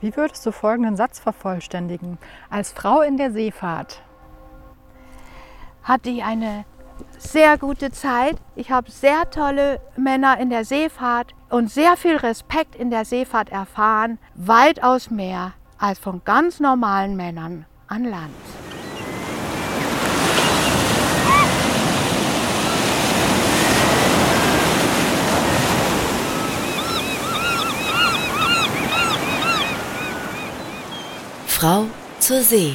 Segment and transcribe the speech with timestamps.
[0.00, 2.18] Wie würdest du folgenden Satz vervollständigen?
[2.48, 4.02] Als Frau in der Seefahrt
[5.82, 6.64] hatte ich eine
[7.18, 8.36] sehr gute Zeit.
[8.56, 13.50] Ich habe sehr tolle Männer in der Seefahrt und sehr viel Respekt in der Seefahrt
[13.50, 18.69] erfahren, weitaus mehr als von ganz normalen Männern an Land.
[31.60, 31.84] Frau
[32.20, 32.74] zur See.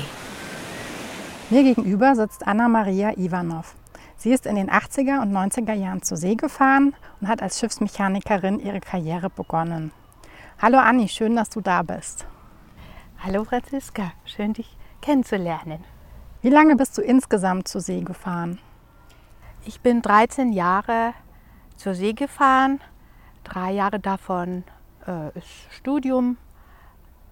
[1.49, 3.73] Mir gegenüber sitzt Anna-Maria Ivanov.
[4.15, 8.59] Sie ist in den 80er und 90er Jahren zur See gefahren und hat als Schiffsmechanikerin
[8.59, 9.91] ihre Karriere begonnen.
[10.61, 12.27] Hallo Anni, schön, dass du da bist.
[13.17, 15.83] Hallo Franziska, schön dich kennenzulernen.
[16.43, 18.59] Wie lange bist du insgesamt zur See gefahren?
[19.65, 21.15] Ich bin 13 Jahre
[21.75, 22.79] zur See gefahren,
[23.43, 24.63] drei Jahre davon
[25.07, 26.37] äh, ist Studium,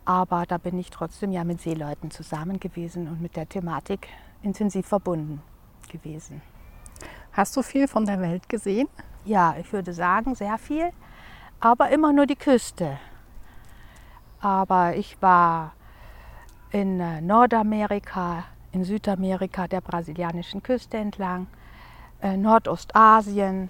[0.05, 4.07] aber da bin ich trotzdem ja mit Seeleuten zusammen gewesen und mit der Thematik
[4.41, 5.41] intensiv verbunden
[5.90, 6.41] gewesen.
[7.32, 8.87] Hast du viel von der Welt gesehen?
[9.26, 10.91] Ja, ich würde sagen, sehr viel,
[11.59, 12.99] aber immer nur die Küste.
[14.40, 15.74] Aber ich war
[16.71, 21.48] in äh, Nordamerika, in Südamerika, der brasilianischen Küste entlang,
[22.21, 23.70] äh, Nordostasien,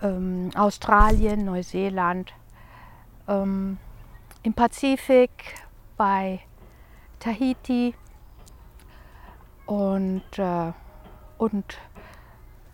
[0.00, 2.32] ähm, Australien, Neuseeland,
[3.26, 3.78] ähm,
[4.42, 5.30] im Pazifik
[5.96, 6.40] bei
[7.20, 7.94] Tahiti
[9.66, 10.72] und, äh,
[11.38, 11.78] und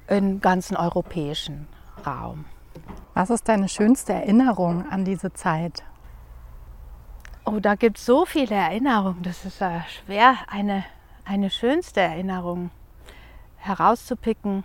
[0.09, 1.69] im ganzen europäischen
[2.07, 2.47] Raum.
[3.15, 5.85] Was ist deine schönste Erinnerung an diese Zeit?
[7.45, 9.23] Oh, da gibt es so viele Erinnerungen.
[9.23, 10.85] Das ist äh, schwer, eine,
[11.25, 12.71] eine schönste Erinnerung
[13.57, 14.65] herauszupicken.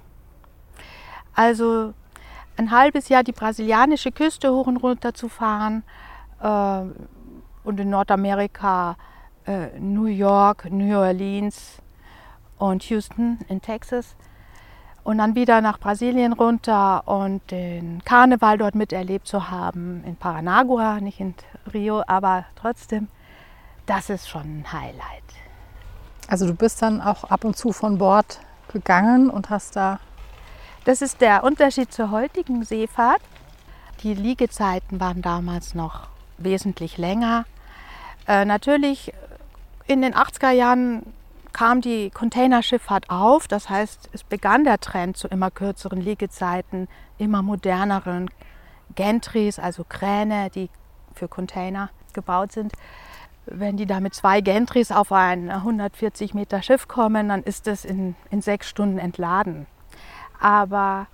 [1.36, 1.94] Also
[2.56, 5.84] ein halbes Jahr die brasilianische Küste hoch und runter zu fahren
[6.44, 8.98] und in Nordamerika
[9.46, 11.82] äh, New York, New Orleans
[12.58, 14.16] und Houston in Texas
[15.04, 21.00] und dann wieder nach Brasilien runter und den Karneval dort miterlebt zu haben, in Paranagua,
[21.02, 21.36] nicht in
[21.74, 23.08] Rio, aber trotzdem,
[23.86, 25.24] das ist schon ein Highlight.
[26.28, 28.40] Also du bist dann auch ab und zu von Bord
[28.72, 30.00] gegangen und hast da...
[30.86, 33.22] Das ist der Unterschied zur heutigen Seefahrt.
[34.04, 37.46] Die Liegezeiten waren damals noch wesentlich länger.
[38.28, 39.14] Äh, natürlich
[39.88, 41.14] in den 80er Jahren
[41.52, 43.48] kam die Containerschifffahrt auf.
[43.48, 48.30] Das heißt, es begann der Trend zu immer kürzeren Liegezeiten, immer moderneren
[48.96, 50.70] Gantries, also Kräne, die
[51.14, 52.74] für Container gebaut sind.
[53.46, 57.86] Wenn die da mit zwei Gantries auf ein 140 Meter Schiff kommen, dann ist es
[57.86, 59.68] in, in sechs Stunden entladen.
[60.40, 61.08] Aber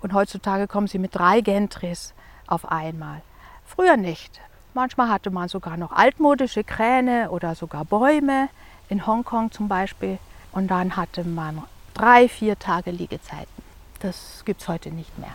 [0.00, 2.14] und heutzutage kommen sie mit drei Gantries
[2.46, 3.22] auf einmal.
[3.64, 4.40] Früher nicht.
[4.76, 8.50] Manchmal hatte man sogar noch altmodische Kräne oder sogar Bäume
[8.90, 10.18] in Hongkong zum Beispiel.
[10.52, 11.62] Und dann hatte man
[11.94, 13.62] drei, vier Tage Liegezeiten.
[14.00, 15.34] Das gibt es heute nicht mehr.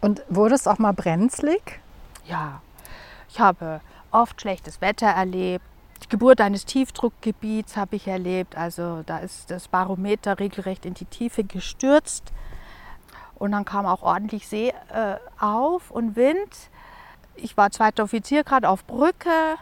[0.00, 1.78] Und wurde es auch mal brenzlig?
[2.26, 2.60] Ja,
[3.28, 3.80] ich habe
[4.10, 5.64] oft schlechtes Wetter erlebt.
[6.02, 8.58] Die Geburt eines Tiefdruckgebiets habe ich erlebt.
[8.58, 12.32] Also da ist das Barometer regelrecht in die Tiefe gestürzt.
[13.36, 16.68] Und dann kam auch ordentlich See äh, auf und Wind.
[17.36, 19.56] Ich war zweiter Offizier gerade auf Brücke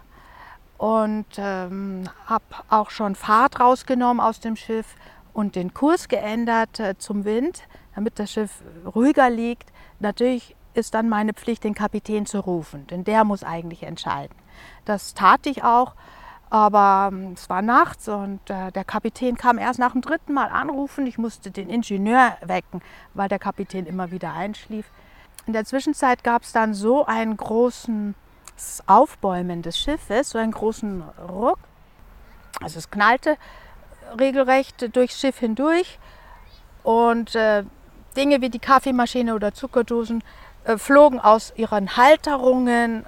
[0.78, 4.96] und ähm, habe auch schon Fahrt rausgenommen aus dem Schiff
[5.32, 7.62] und den Kurs geändert äh, zum Wind,
[7.94, 8.62] damit das Schiff
[8.94, 9.72] ruhiger liegt.
[10.00, 14.34] Natürlich ist dann meine Pflicht, den Kapitän zu rufen, denn der muss eigentlich entscheiden.
[14.84, 15.94] Das tat ich auch,
[16.50, 20.48] aber ähm, es war nachts und äh, der Kapitän kam erst nach dem dritten Mal
[20.48, 21.06] anrufen.
[21.06, 22.82] Ich musste den Ingenieur wecken,
[23.14, 24.86] weil der Kapitän immer wieder einschlief.
[25.46, 28.14] In der Zwischenzeit gab es dann so einen großen
[28.86, 31.58] Aufbäumen des Schiffes, so einen großen Ruck.
[32.60, 33.36] Also es knallte
[34.18, 35.98] regelrecht durchs Schiff hindurch
[36.84, 37.64] und äh,
[38.16, 40.22] Dinge wie die Kaffeemaschine oder Zuckerdosen
[40.64, 43.06] äh, flogen aus ihren Halterungen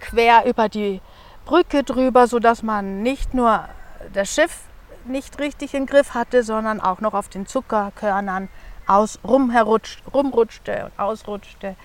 [0.00, 1.00] quer über die
[1.44, 3.66] Brücke drüber, sodass man nicht nur
[4.12, 4.64] das Schiff
[5.04, 8.48] nicht richtig im Griff hatte, sondern auch noch auf den Zuckerkörnern
[8.86, 11.76] aus rumrutschte und ausrutschte.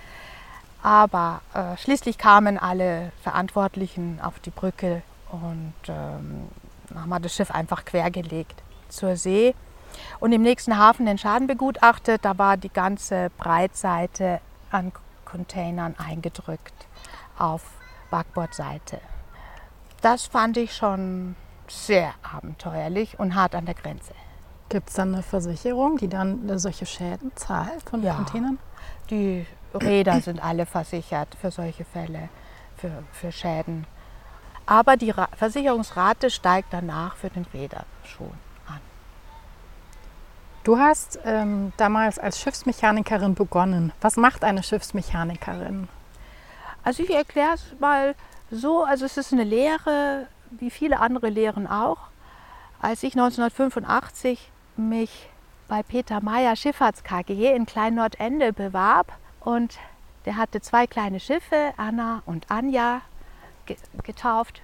[0.84, 5.02] Aber äh, schließlich kamen alle Verantwortlichen auf die Brücke
[5.32, 6.48] und ähm,
[6.96, 9.54] haben wir das Schiff einfach quergelegt zur See
[10.20, 12.24] und im nächsten Hafen den Schaden begutachtet.
[12.24, 14.40] Da war die ganze Breitseite
[14.72, 14.92] an
[15.26, 16.88] Containern eingedrückt
[17.38, 17.64] auf
[18.10, 19.00] Backbordseite.
[20.02, 21.36] Das fand ich schon
[21.68, 24.14] sehr abenteuerlich und hart an der Grenze.
[24.70, 28.60] Gibt es dann eine Versicherung, die dann solche Schäden zahlt von den ja, Containern?
[29.10, 32.30] Die Räder sind alle versichert für solche Fälle,
[32.76, 33.86] für, für Schäden.
[34.66, 38.34] Aber die Ra Versicherungsrate steigt danach für den Räder schon
[38.68, 38.82] an.
[40.66, 43.94] Du hast ähm, damals als Schiffsmechanikerin begonnen.
[44.02, 45.88] Was macht eine Schiffsmechanikerin?
[46.84, 48.16] Also ich erkläre es mal
[48.52, 52.00] so, also es ist eine Lehre, wie viele andere Lehren auch.
[52.82, 55.30] Als ich 1985 mich
[55.68, 59.78] bei Peter Meyer Schifffahrts KG in Klein Nordende bewarb und
[60.26, 63.02] der hatte zwei kleine Schiffe, Anna und Anja,
[64.04, 64.62] getauft.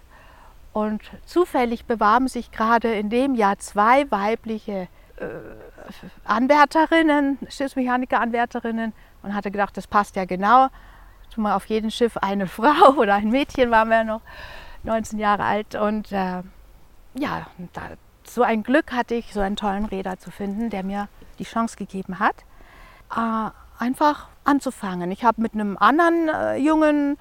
[0.73, 4.87] Und zufällig bewarben sich gerade in dem Jahr zwei weibliche
[5.17, 5.25] äh,
[6.25, 10.67] Anwärterinnen, Schiffsmechaniker-Anwärterinnen und hatte gedacht, das passt ja genau.
[11.35, 14.21] Wir auf jedem Schiff eine Frau oder ein Mädchen, waren wir noch
[14.83, 15.75] 19 Jahre alt.
[15.75, 16.41] Und äh,
[17.15, 17.81] ja, da,
[18.33, 21.07] so ein Glück hatte ich, so einen tollen Räder zu finden, der mir
[21.39, 22.35] die Chance gegeben hat,
[23.15, 23.49] äh,
[23.81, 25.11] einfach anzufangen.
[25.11, 27.17] Ich habe mit einem anderen äh, jungen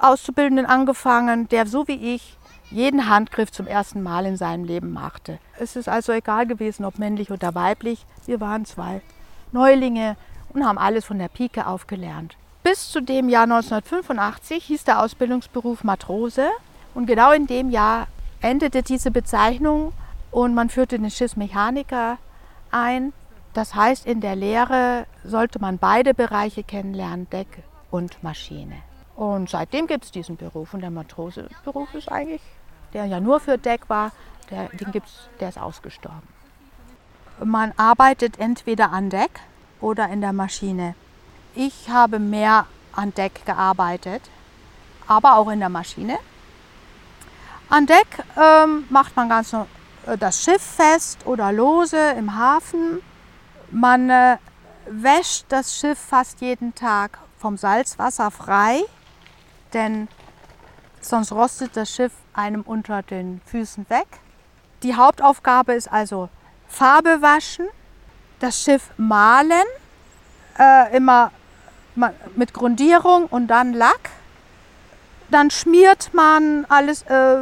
[0.00, 2.36] Auszubildenden angefangen, der so wie ich
[2.70, 5.38] jeden Handgriff zum ersten Mal in seinem Leben machte.
[5.58, 8.04] Es ist also egal gewesen, ob männlich oder weiblich.
[8.26, 9.02] Wir waren zwei
[9.52, 10.16] Neulinge
[10.52, 12.36] und haben alles von der Pike aufgelernt.
[12.62, 16.48] Bis zu dem Jahr 1985 hieß der Ausbildungsberuf Matrose
[16.94, 18.08] und genau in dem Jahr
[18.40, 19.92] endete diese Bezeichnung
[20.36, 22.18] und man führte den Schiffsmechaniker
[22.70, 23.14] ein.
[23.54, 28.76] Das heißt, in der Lehre sollte man beide Bereiche kennenlernen, Deck und Maschine.
[29.14, 30.74] Und seitdem gibt es diesen Beruf.
[30.74, 32.42] Und der Matroseberuf ist eigentlich,
[32.92, 34.12] der ja nur für Deck war,
[34.50, 36.28] der, den gibt's, der ist ausgestorben.
[37.42, 39.40] Man arbeitet entweder an Deck
[39.80, 40.94] oder in der Maschine.
[41.54, 44.20] Ich habe mehr an Deck gearbeitet,
[45.06, 46.18] aber auch in der Maschine.
[47.70, 49.56] An Deck ähm, macht man ganz
[50.18, 53.02] das Schiff fest oder lose im Hafen.
[53.70, 54.36] Man äh,
[54.88, 58.84] wäscht das Schiff fast jeden Tag vom Salzwasser frei
[59.76, 60.08] denn
[61.00, 64.06] sonst rostet das Schiff einem unter den Füßen weg.
[64.82, 66.28] Die Hauptaufgabe ist also
[66.68, 67.66] Farbe waschen,
[68.40, 69.64] das Schiff malen,
[70.58, 71.30] äh, immer
[72.34, 74.10] mit Grundierung und dann Lack.
[75.30, 77.38] Dann schmiert man alles äh,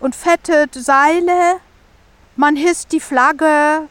[0.00, 1.60] und fettet Seile.
[2.40, 3.88] Man hisst die Flagge,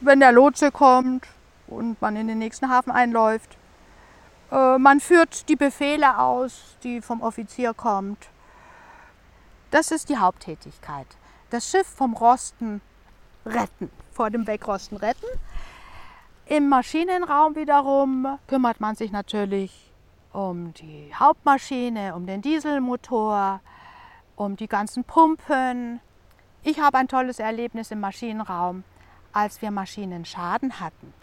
[0.00, 1.26] wenn der Lotse kommt
[1.66, 3.58] und man in den nächsten Hafen einläuft.
[4.50, 8.30] Äh, man führt die Befehle aus, die vom Offizier kommt.
[9.70, 11.06] Das ist die Haupttätigkeit.
[11.50, 12.80] Das Schiff vom Rosten
[13.44, 15.26] retten, vor dem Wegrosten retten.
[16.46, 19.92] Im Maschinenraum wiederum kümmert man sich natürlich
[20.32, 23.60] um die Hauptmaschine, um den Dieselmotor,
[24.34, 26.00] um die ganzen Pumpen.
[26.68, 28.82] Ich habe ein tolles Erlebnis im Maschinenraum,
[29.32, 31.14] als wir Maschinenschaden hatten.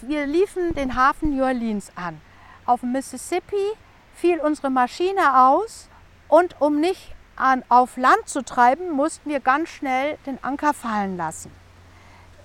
[0.00, 2.18] Wir liefen den Hafen New Orleans an.
[2.64, 3.72] Auf dem Mississippi
[4.14, 5.90] fiel unsere Maschine aus
[6.28, 11.18] und um nicht an, auf Land zu treiben, mussten wir ganz schnell den Anker fallen
[11.18, 11.52] lassen.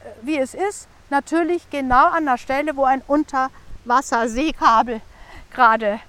[0.04, 5.00] Äh, wie es ist, natürlich genau an der Stelle, wo ein Unterwasserseekabel
[5.54, 6.00] gerade äh,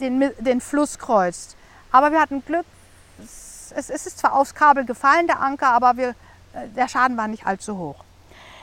[0.00, 1.56] den, den Fluss kreuzt.
[1.90, 2.66] Aber wir hatten Glück,
[3.76, 6.10] es, es ist zwar aufs Kabel gefallen, der Anker, aber wir,
[6.52, 8.04] äh, der Schaden war nicht allzu hoch.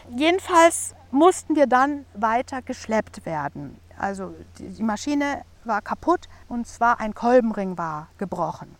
[0.10, 3.80] Jedenfalls mussten wir dann weiter geschleppt werden.
[3.98, 8.76] Also die Maschine war kaputt und zwar ein Kolbenring war gebrochen.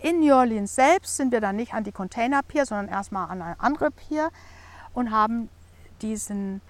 [0.00, 3.42] In New Orleans selbst sind wir dann nicht an die Container Pier, sondern erstmal an
[3.42, 4.30] eine andere Pier
[4.94, 5.48] und haben
[6.02, 6.60] diesen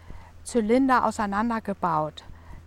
[0.45, 2.25] Zylinder auseinandergebaut,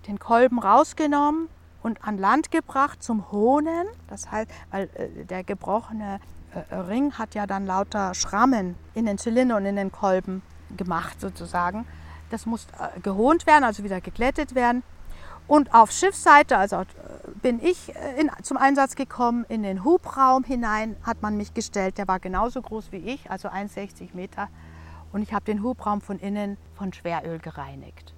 [0.08, 1.50] den Kolben rausgenommen
[1.84, 3.88] und an Land gebracht zum Hohnen.
[4.08, 6.20] Das heißt, weil äh, der gebrochene
[6.54, 10.42] äh, Ring hat ja dann lauter Schrammen in den Zylinder und in den Kolben
[10.78, 11.86] gemacht sozusagen.
[12.30, 14.84] Das muss äh, gehohnt werden, also wieder geglättet werden.
[15.48, 16.84] Und auf Schiffsseite, also
[17.42, 21.98] bin ich in, zum Einsatz gekommen, in den Hubraum hinein hat man mich gestellt.
[21.98, 24.48] Der war genauso groß wie ich, also 1,60 Meter.
[25.12, 28.14] Und ich habe den Hubraum von innen von Schweröl gereinigt.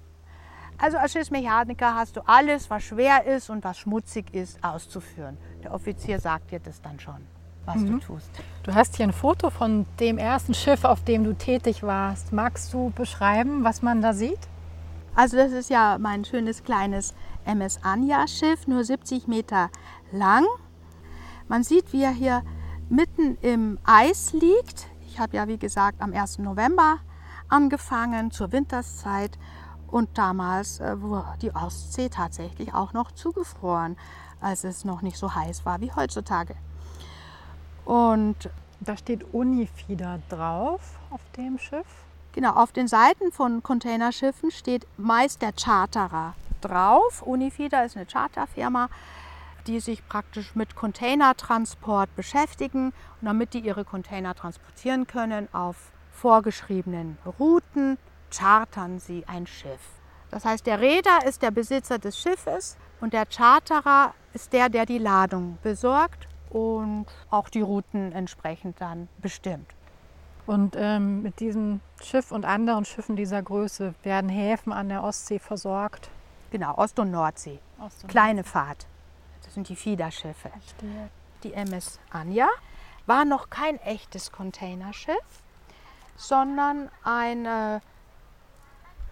[0.78, 5.38] Also als Schiffsmechaniker hast du alles, was schwer ist und was schmutzig ist, auszuführen.
[5.62, 7.26] Der Offizier sagt dir das dann schon
[7.66, 7.92] was mhm.
[7.92, 8.30] du tust.
[8.62, 12.32] Du hast hier ein Foto von dem ersten Schiff, auf dem du tätig warst.
[12.32, 14.38] Magst du beschreiben, was man da sieht?
[15.14, 17.14] Also das ist ja mein schönes kleines
[17.44, 19.70] MS Anja Schiff, nur 70 Meter
[20.10, 20.44] lang.
[21.48, 22.42] Man sieht, wie er hier
[22.88, 24.88] mitten im Eis liegt.
[25.06, 26.38] Ich habe ja, wie gesagt, am 1.
[26.38, 26.98] November
[27.48, 29.38] angefangen zur Winterszeit
[29.94, 33.96] und damals äh, war die Ostsee tatsächlich auch noch zugefroren,
[34.40, 36.56] als es noch nicht so heiß war wie heutzutage.
[37.84, 41.86] Und da steht Unifieder drauf auf dem Schiff.
[42.32, 47.22] Genau, auf den Seiten von Containerschiffen steht meist der Charterer drauf.
[47.22, 48.88] Unifieder ist eine Charterfirma.
[49.68, 52.92] die sich praktisch mit Containertransport beschäftigen.
[53.22, 57.96] Damit die ihre Container transportieren können auf vorgeschriebenen Routen,
[58.30, 59.80] chartern sie ein Schiff.
[60.30, 64.86] Das heißt, der Reeder ist der Besitzer des Schiffes und der Charterer ist der, der
[64.86, 69.74] die Ladung besorgt und auch die Routen entsprechend dann bestimmt.
[70.46, 75.38] Und ähm, mit diesem Schiff und anderen Schiffen dieser Größe werden Häfen an der Ostsee
[75.38, 76.10] versorgt.
[76.50, 77.58] Genau, Ost- und Nordsee.
[77.80, 78.86] Ost- und Kleine Fahrt.
[79.42, 80.50] Das sind die Fiederschiffe.
[80.50, 81.10] Verstehe.
[81.42, 82.48] Die MS Anja
[83.06, 85.42] war noch kein echtes Containerschiff,
[86.16, 87.80] sondern ein äh,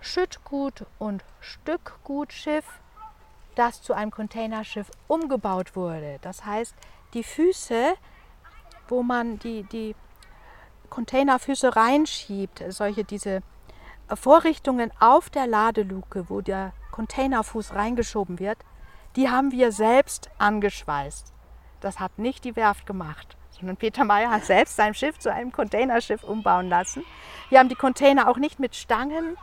[0.03, 2.65] Schüttgut- und Stückgutschiff,
[3.55, 6.19] das zu einem Containerschiff umgebaut wurde.
[6.23, 6.75] Das heißt,
[7.15, 7.95] die Füße,
[8.89, 9.95] wo man die, die
[10.91, 13.43] Containerfüße reinschiebt, solche diese
[14.15, 18.59] Vorrichtungen auf der Ladeluke, wo der Containerfuß reingeschoben wird,
[19.17, 21.33] die haben wir selbst angeschweißt.
[21.81, 25.53] Das hat nicht die Werft gemacht, sondern Peter Meyer hat selbst sein Schiff zu einem
[25.53, 27.05] Containerschiff umbauen lassen.
[27.49, 29.37] Wir haben die Container auch nicht mit Stangen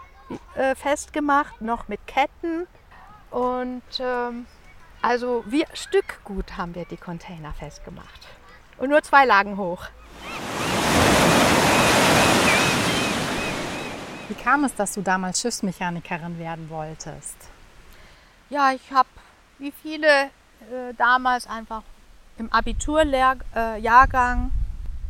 [0.56, 2.68] äh, festgemacht, noch mit Ketten.
[3.32, 4.46] Und ähm,
[5.02, 8.28] also wir Stückgut haben wir die Container festgemacht.
[8.78, 9.88] Und nur zwei Lagen hoch.
[14.28, 17.36] Wie kam es, dass du damals Schiffsmechanikerin werden wolltest?
[18.50, 19.10] Ja, ich habe
[19.58, 20.30] wie viele
[20.72, 21.84] äh, damals einfach
[22.38, 24.52] im Abiturjahrgang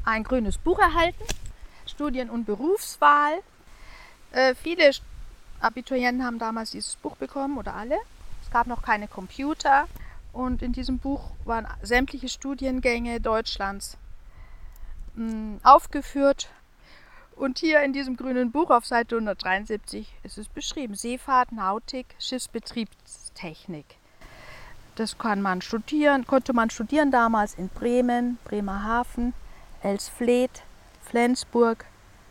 [0.06, 1.24] ein grünes Buch erhalten,
[1.86, 3.34] Studien- und Berufswahl.
[4.32, 4.92] Äh, viele
[5.62, 7.98] Abiturienten haben damals dieses Buch bekommen oder alle.
[8.42, 9.88] Es gab noch keine Computer
[10.32, 13.98] und in diesem Buch waren sämtliche Studiengänge Deutschlands
[15.16, 16.50] mh, aufgeführt.
[17.36, 23.86] Und hier in diesem grünen Buch auf Seite 173 ist es beschrieben: Seefahrt, Nautik, Schiffsbetriebstechnik.
[24.96, 29.34] Das kann man studieren, konnte man studieren damals in Bremen, Bremerhaven,
[29.82, 30.64] Elsfleth,
[31.02, 31.86] Flensburg,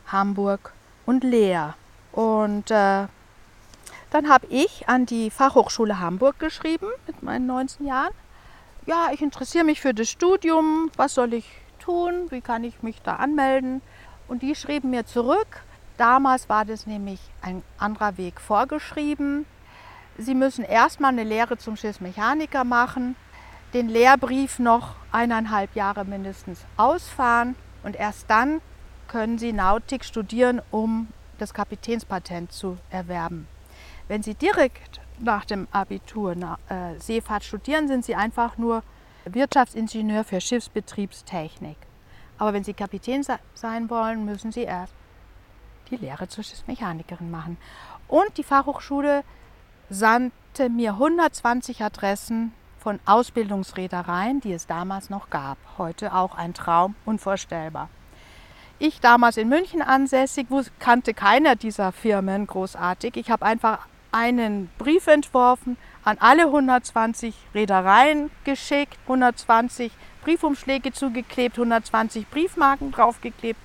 [0.06, 0.74] Hamburg
[1.06, 1.76] und Leer.
[2.12, 3.06] Und äh,
[4.10, 8.12] dann habe ich an die Fachhochschule Hamburg geschrieben mit meinen 19 Jahren.
[8.86, 10.90] Ja, ich interessiere mich für das Studium.
[10.96, 11.46] Was soll ich
[11.78, 12.30] tun?
[12.30, 13.82] Wie kann ich mich da anmelden?
[14.28, 15.62] Und die schrieben mir zurück.
[15.98, 19.46] Damals war das nämlich ein anderer Weg vorgeschrieben.
[20.16, 23.14] Sie müssen erstmal eine Lehre zum Schiffsmechaniker machen,
[23.74, 28.60] den Lehrbrief noch eineinhalb Jahre mindestens ausfahren und erst dann
[29.06, 33.46] können Sie Nautik studieren, um das Kapitänspatent zu erwerben.
[34.08, 38.82] Wenn Sie direkt nach dem Abitur äh, Seefahrt studieren, sind Sie einfach nur
[39.26, 41.76] Wirtschaftsingenieur für Schiffsbetriebstechnik.
[42.38, 43.22] Aber wenn Sie Kapitän
[43.54, 44.94] sein wollen, müssen Sie erst
[45.90, 47.58] die Lehre zur Schiffsmechanikerin machen.
[48.06, 49.24] Und die Fachhochschule
[49.90, 55.58] sandte mir 120 Adressen von Ausbildungsreedereien, die es damals noch gab.
[55.76, 57.90] Heute auch ein Traum, unvorstellbar.
[58.78, 60.46] Ich damals in München ansässig,
[60.78, 63.16] kannte keiner dieser Firmen großartig.
[63.16, 72.28] Ich habe einfach einen Brief entworfen, an alle 120 Reedereien geschickt, 120 Briefumschläge zugeklebt, 120
[72.28, 73.60] Briefmarken draufgeklebt.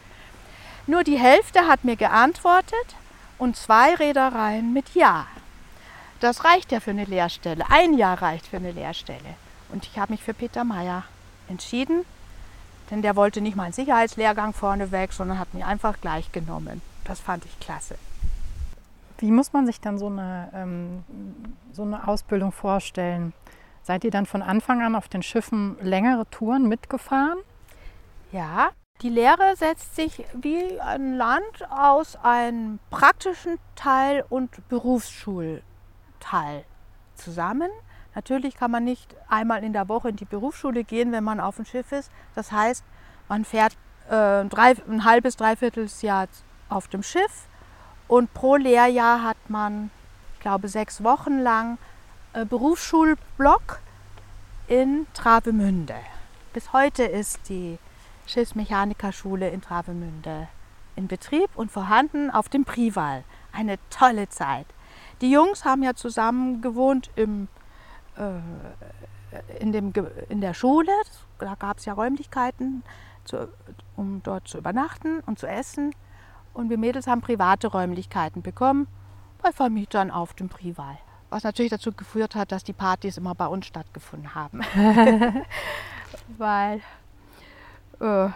[0.88, 2.96] Nur die Hälfte hat mir geantwortet
[3.38, 5.28] und zwei Reedereien mit Ja.
[6.20, 7.66] Das reicht ja für eine Lehrstelle.
[7.70, 9.36] Ein Jahr reicht für eine Lehrstelle.
[9.70, 11.04] Und ich habe mich für Peter Meyer
[11.50, 12.06] entschieden,
[12.92, 16.82] denn der wollte nicht mal einen Sicherheitslehrgang vorneweg, sondern hat mich einfach gleich genommen.
[17.06, 17.96] Das fand ich klasse.
[19.18, 21.04] Wie muss man sich dann so eine, ähm,
[21.72, 23.34] so eine Ausbildung vorstellen?
[23.84, 27.40] Seid ihr dann von Anfang an auf den Schiffen längere Touren mitgefahren?
[28.32, 35.64] Ja, die Lehre setzt sich wie ein Land aus einem praktischen Teil und Berufsschulteil
[37.16, 37.70] zusammen.
[38.16, 41.58] Natürlich kann man nicht einmal in der Woche in die Berufsschule gehen, wenn man auf
[41.58, 42.12] dem Schiff ist.
[42.36, 42.86] Das heißt,
[43.28, 43.74] man fährt
[44.10, 46.28] äh, drei, ein halbes, dreiviertel Jahr
[46.70, 47.48] auf dem Schiff
[48.08, 49.90] und pro Lehrjahr hat man,
[50.36, 51.78] ich glaube, sechs Wochen lang
[52.34, 53.80] äh, Berufsschulblock
[54.68, 55.96] in Travemünde.
[56.54, 57.80] Bis heute ist die
[58.28, 60.48] Schiffsmechanikerschule in Travemünde
[60.96, 63.24] in Betrieb und vorhanden auf dem Prival.
[63.52, 64.66] Eine tolle Zeit.
[65.22, 67.48] Die Jungs haben ja zusammen gewohnt im,
[68.18, 69.94] äh, in, dem,
[70.30, 70.92] in der Schule.
[71.40, 72.84] Da gab es ja Räumlichkeiten,
[73.26, 73.48] zu,
[73.96, 75.94] um dort zu übernachten und zu essen.
[76.54, 78.88] Und wir Mädels haben private Räumlichkeiten bekommen
[79.42, 80.98] bei Vermietern auf dem Prival.
[81.30, 84.62] Was natürlich dazu geführt hat, dass die Partys immer bei uns stattgefunden haben.
[86.38, 86.82] Weil
[88.00, 88.30] äh,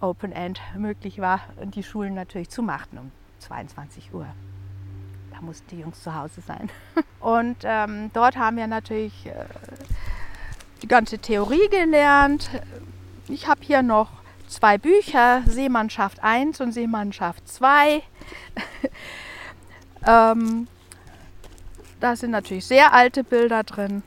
[0.00, 4.26] Open End möglich war und die Schulen natürlich zumachten um 22 Uhr.
[5.32, 6.70] Da mussten die Jungs zu Hause sein.
[7.20, 9.32] Und ähm, dort haben wir natürlich äh,
[10.82, 12.48] die ganze Theorie gelernt.
[13.28, 14.08] Ich habe hier noch
[14.48, 18.02] zwei Bücher, Seemannschaft 1 und Seemannschaft 2.
[20.06, 20.68] ähm,
[22.00, 24.02] da sind natürlich sehr alte Bilder drin.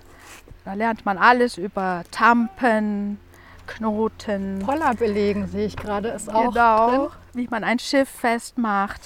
[0.65, 3.19] Da lernt man alles über Tampen,
[3.65, 4.59] Knoten.
[4.59, 7.09] Poller belegen sehe ich gerade, ist auch genau, drin.
[7.33, 9.01] wie man ein Schiff festmacht,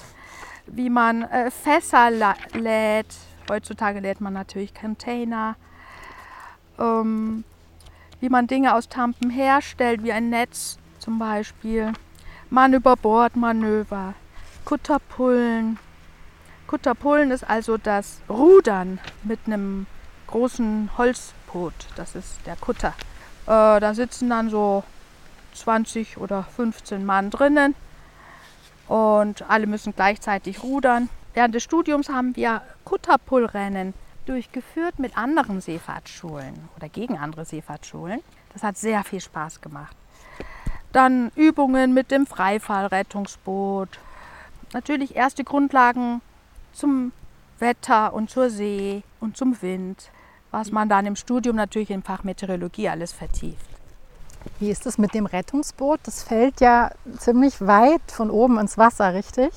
[0.67, 2.09] wie man äh, Fässer
[2.53, 3.13] lädt.
[3.49, 5.55] Heutzutage lädt man natürlich Container.
[6.79, 7.43] Ähm,
[8.19, 11.91] wie man Dinge aus Tampen herstellt, wie ein Netz zum Beispiel.
[12.50, 14.13] Mann über Bord Manöver,
[14.63, 15.77] Kutterpullen.
[16.67, 19.86] Kutterpullen ist also das Rudern mit einem
[20.27, 21.74] großen Holzboot.
[21.95, 22.93] Das ist der Kutter.
[23.45, 24.83] Äh, da sitzen dann so
[25.55, 27.75] 20 oder 15 Mann drinnen
[28.88, 31.10] und alle müssen gleichzeitig rudern.
[31.33, 33.93] Während des Studiums haben wir Kutterpullrennen
[34.25, 38.22] durchgeführt mit anderen Seefahrtsschulen oder gegen andere Seefahrtsschulen.
[38.53, 39.98] Das hat sehr viel Spaß gemacht.
[40.93, 44.00] Dann Übungen mit dem Freifallrettungsboot.
[44.73, 46.21] Natürlich erste Grundlagen
[46.71, 47.12] zum
[47.59, 50.12] Wetter und zur See und zum Wind,
[50.51, 53.65] was man dann im Studium natürlich im Fach Meteorologie alles vertieft.
[54.59, 56.00] Wie ist es mit dem Rettungsboot?
[56.03, 59.51] Das fällt ja ziemlich weit von oben ins Wasser, richtig?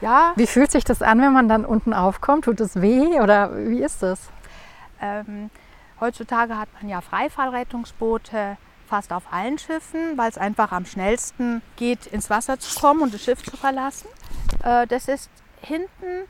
[0.00, 2.44] Ja, Wie fühlt sich das an, wenn man dann unten aufkommt?
[2.44, 4.20] Tut es weh oder wie ist das?
[5.00, 5.50] ähm,
[6.00, 8.56] heutzutage hat man ja Freifallrettungsboote
[8.86, 13.12] fast auf allen Schiffen, weil es einfach am schnellsten geht, ins Wasser zu kommen und
[13.12, 14.08] das Schiff zu verlassen.
[14.62, 16.28] Äh, das ist hinten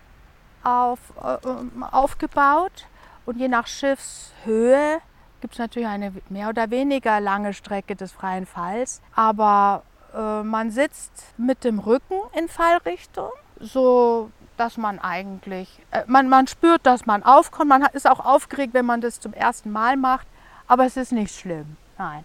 [0.62, 2.86] auf, äh, ähm, aufgebaut
[3.24, 4.98] und je nach Schiffshöhe
[5.40, 9.02] gibt es natürlich eine mehr oder weniger lange Strecke des freien Falls.
[9.14, 9.82] Aber
[10.14, 15.68] äh, man sitzt mit dem Rücken in Fallrichtung, so dass man eigentlich,
[16.06, 17.68] man, man spürt, dass man aufkommt.
[17.68, 20.26] Man ist auch aufgeregt, wenn man das zum ersten Mal macht,
[20.66, 21.76] aber es ist nicht schlimm.
[21.98, 22.24] Nein.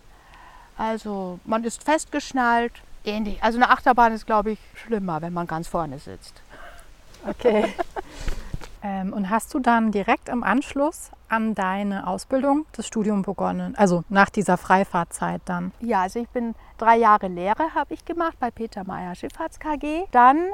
[0.81, 2.71] Also man ist festgeschnallt,
[3.05, 3.43] ähnlich.
[3.43, 6.41] Also eine Achterbahn ist, glaube ich, schlimmer, wenn man ganz vorne sitzt.
[7.29, 7.71] Okay.
[8.83, 13.75] ähm, und hast du dann direkt im Anschluss an deine Ausbildung das Studium begonnen?
[13.75, 15.71] Also nach dieser Freifahrtzeit dann?
[15.81, 20.05] Ja, also ich bin drei Jahre Lehre habe ich gemacht bei Peter Meyer Schifffahrts KG.
[20.09, 20.47] Dann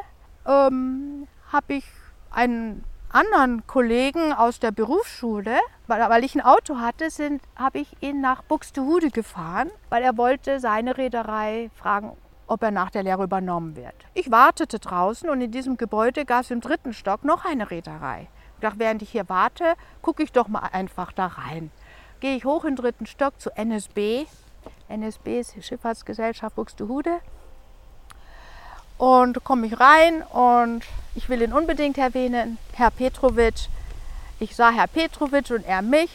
[0.45, 1.85] ähm, habe ich
[2.31, 2.83] einen
[3.17, 7.07] anderen Kollegen aus der Berufsschule, weil, weil ich ein Auto hatte,
[7.55, 12.91] habe ich ihn nach Buxtehude gefahren, weil er wollte seine Reederei fragen, ob er nach
[12.91, 13.95] der Lehre übernommen wird.
[14.13, 18.27] Ich wartete draußen und in diesem Gebäude gab es im dritten Stock noch eine Reederei.
[18.55, 21.71] Ich dachte, während ich hier warte, gucke ich doch mal einfach da rein.
[22.19, 24.27] Gehe ich hoch in den dritten Stock zu NSB.
[24.89, 27.19] NSB ist Schifffahrtsgesellschaft Buxtehude.
[28.97, 30.83] Und komme ich rein und
[31.13, 33.69] ich will ihn unbedingt erwähnen, Herr Petrovic.
[34.39, 36.09] Ich sah Herr Petrovic und er mich.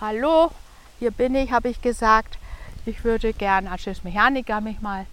[0.00, 0.52] Hallo,
[1.00, 2.38] hier bin ich, habe ich gesagt.
[2.86, 5.06] Ich würde gern als Schiffsmechaniker mich mal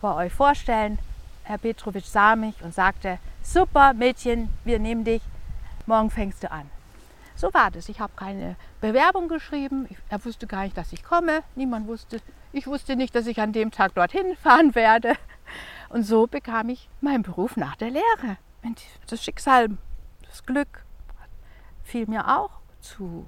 [0.00, 0.98] bei euch vorstellen.
[1.42, 5.22] Herr Petrovic sah mich und sagte, super Mädchen, wir nehmen dich,
[5.86, 6.70] morgen fängst du an.
[7.34, 7.88] So war das.
[7.88, 9.88] Ich habe keine Bewerbung geschrieben.
[10.08, 11.42] Er wusste gar nicht, dass ich komme.
[11.56, 12.20] Niemand wusste.
[12.52, 15.16] Ich wusste nicht, dass ich an dem Tag dorthin fahren werde.
[15.92, 18.38] Und so bekam ich meinen Beruf nach der Lehre.
[18.62, 19.68] Und das Schicksal,
[20.26, 20.86] das Glück
[21.82, 22.50] fiel mir auch
[22.80, 23.26] zu.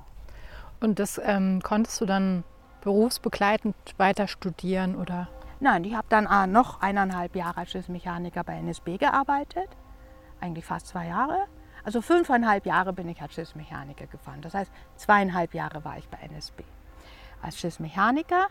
[0.80, 2.42] Und das ähm, konntest du dann
[2.80, 5.28] berufsbegleitend weiter studieren oder?
[5.60, 9.68] Nein, ich habe dann äh, noch eineinhalb Jahre als Schiffsmechaniker bei NSB gearbeitet.
[10.40, 11.46] Eigentlich fast zwei Jahre.
[11.84, 14.40] Also fünfeinhalb Jahre bin ich als Schiffsmechaniker gefahren.
[14.40, 16.64] Das heißt, zweieinhalb Jahre war ich bei NSB
[17.42, 18.46] als Schiffsmechaniker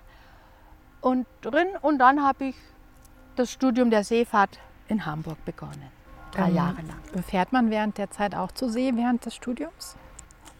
[1.01, 1.67] und drin.
[1.81, 2.55] Und dann habe ich
[3.35, 5.91] das Studium der Seefahrt in Hamburg begonnen.
[6.31, 7.23] Drei Ähm, Jahre lang.
[7.23, 9.95] Fährt man während der Zeit auch zur See während des Studiums?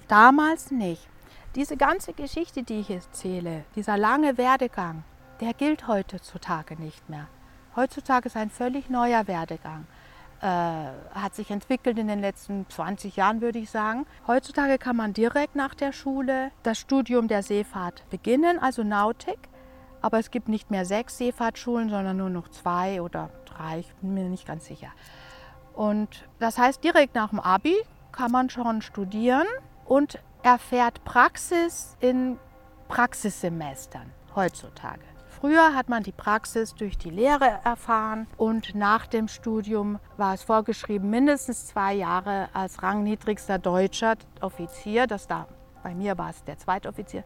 [0.08, 1.08] Damals nicht.
[1.56, 5.04] Diese ganze Geschichte, die ich erzähle, dieser lange Werdegang,
[5.40, 7.28] der gilt heutzutage nicht mehr.
[7.76, 9.86] Heutzutage ist ein völlig neuer Werdegang.
[10.42, 14.06] Äh, hat sich entwickelt in den letzten 20 Jahren, würde ich sagen.
[14.28, 19.40] Heutzutage kann man direkt nach der Schule das Studium der Seefahrt beginnen, also Nautik.
[20.04, 24.14] Aber es gibt nicht mehr sechs Seefahrtsschulen, sondern nur noch zwei oder drei, ich bin
[24.14, 24.90] mir nicht ganz sicher.
[25.74, 27.76] Und das heißt, direkt nach dem Abi
[28.12, 29.48] kann man schon studieren
[29.86, 32.38] und erfährt Praxis in
[32.90, 35.02] Praxissemestern heutzutage.
[35.30, 40.44] Früher hat man die Praxis durch die Lehre erfahren und nach dem Studium war es
[40.44, 45.48] vorgeschrieben, mindestens zwei Jahre als rangniedrigster deutscher Offizier, das da
[45.82, 47.24] bei mir war es der Zweitoffizier,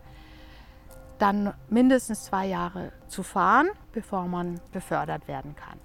[1.17, 5.79] dann mindestens zwei Jahre zu fahren, bevor man befördert werden kann.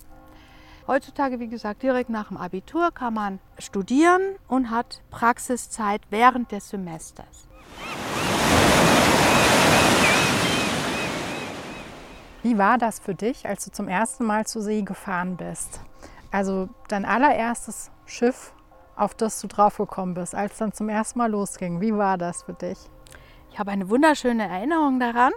[0.87, 6.71] Heutzutage, wie gesagt, direkt nach dem Abitur kann man studieren und hat Praxiszeit während des
[6.71, 7.49] Semesters.
[12.43, 15.81] Wie war das für dich, als du zum ersten Mal zur See gefahren bist?
[16.33, 18.53] Also dein allererstes Schiff,
[18.97, 21.81] auf das du draufgekommen bist, als dann zum ersten Mal losging.
[21.81, 22.79] Wie war das für dich?
[23.53, 25.33] Ich habe eine wunderschöne Erinnerung daran.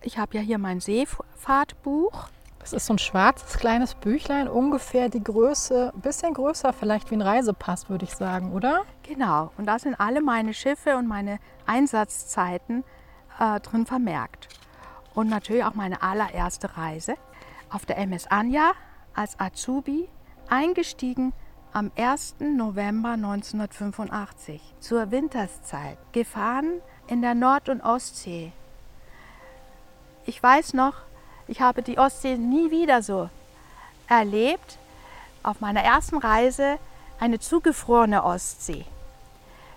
[0.00, 2.28] Ich habe ja hier mein Seefahrtbuch.
[2.58, 7.14] Das ist so ein schwarzes kleines Büchlein, ungefähr die Größe, ein bisschen größer vielleicht wie
[7.14, 8.82] ein Reisepass, würde ich sagen, oder?
[9.04, 12.82] Genau, und da sind alle meine Schiffe und meine Einsatzzeiten
[13.38, 14.48] äh, drin vermerkt.
[15.14, 17.14] Und natürlich auch meine allererste Reise
[17.70, 18.72] auf der MS Anja
[19.14, 20.08] als Azubi,
[20.48, 21.32] eingestiegen
[21.72, 22.36] am 1.
[22.40, 28.52] November 1985 zur Winterszeit, gefahren in der Nord- und Ostsee.
[30.24, 30.94] Ich weiß noch,
[31.46, 33.30] ich habe die Ostsee nie wieder so
[34.08, 34.78] erlebt.
[35.42, 36.78] Auf meiner ersten Reise
[37.20, 38.84] eine zugefrorene Ostsee.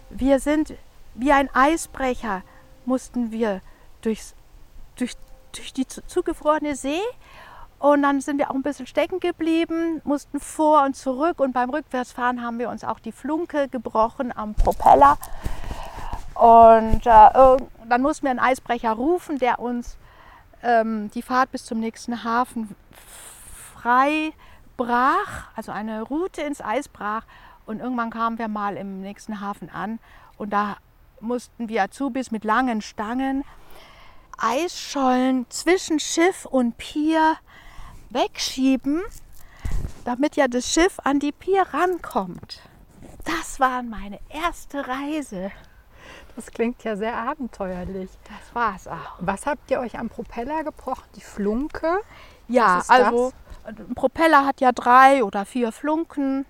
[0.10, 0.74] Wir sind
[1.14, 2.42] wie ein Eisbrecher,
[2.86, 3.62] mussten wir
[4.02, 4.34] durchs,
[4.96, 5.14] durch,
[5.52, 7.02] durch die zugefrorene See
[7.78, 11.70] und dann sind wir auch ein bisschen stecken geblieben, mussten vor und zurück und beim
[11.70, 15.18] Rückwärtsfahren haben wir uns auch die Flunke gebrochen am Propeller.
[16.40, 17.58] Und äh,
[17.90, 19.98] dann mussten wir einen Eisbrecher rufen, der uns
[20.64, 22.76] ähm, die Fahrt bis zum nächsten Hafen
[23.76, 24.32] frei
[24.78, 27.26] brach, also eine Route ins Eis brach.
[27.66, 30.00] Und irgendwann kamen wir mal im nächsten Hafen an
[30.38, 30.78] und da
[31.20, 33.44] mussten wir Azubis mit langen Stangen
[34.38, 37.36] Eisschollen zwischen Schiff und Pier
[38.10, 39.02] wegschieben,
[40.06, 42.62] damit ja das Schiff an die Pier rankommt.
[43.26, 45.52] Das war meine erste Reise.
[46.40, 48.10] Das klingt ja sehr abenteuerlich.
[48.24, 49.18] Das war es auch.
[49.20, 51.04] Was habt ihr euch am Propeller gebrochen?
[51.18, 52.00] Die Flunke?
[52.48, 53.34] Ja, also
[53.66, 56.46] ein Propeller hat ja drei oder vier Flunken.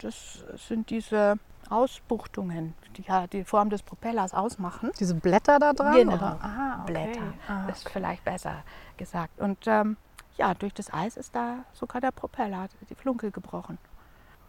[0.00, 4.92] Das sind diese Ausbuchtungen, die ja die Form des Propellers ausmachen.
[4.98, 5.92] Diese Blätter da dran?
[5.92, 6.92] Genau, ah, okay.
[6.92, 7.72] Blätter ah, okay.
[7.72, 8.62] ist vielleicht besser
[8.96, 9.38] gesagt.
[9.40, 9.98] Und ähm,
[10.38, 13.76] ja, durch das Eis ist da sogar der Propeller, die Flunke gebrochen.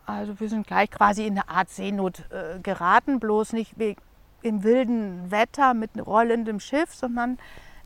[0.06, 4.02] Also wir sind gleich quasi in eine Art Seenot äh, geraten, bloß nicht wegen
[4.46, 7.40] im wilden Wetter mit rollendem Schiff, sondern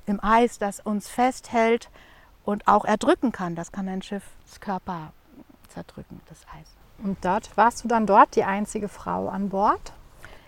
[0.06, 1.89] im Eis, das uns festhält
[2.43, 3.56] und auch erdrücken kann.
[3.56, 5.13] Das kann ein Schiffskörper
[5.69, 6.76] zerdrücken, das Eis.
[7.02, 9.93] Und dort warst du dann dort die einzige Frau an Bord?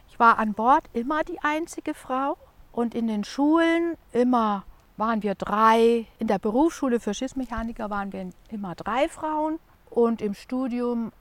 [0.09, 2.37] Ich war an Bord immer die einzige Frau
[2.73, 4.63] und in den Schulen immer
[4.97, 6.05] waren wir drei.
[6.19, 11.13] In der Berufsschule für Schiffsmechaniker waren wir immer drei Frauen und im Studium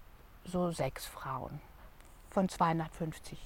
[0.45, 1.61] so sechs Frauen
[2.31, 3.39] von 250.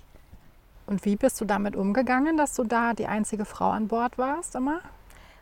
[0.87, 4.55] Und wie bist du damit umgegangen, dass du da die einzige Frau an Bord warst
[4.55, 4.81] immer?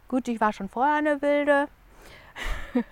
[0.09, 1.67] Gut, ich war schon vorher eine Wilde.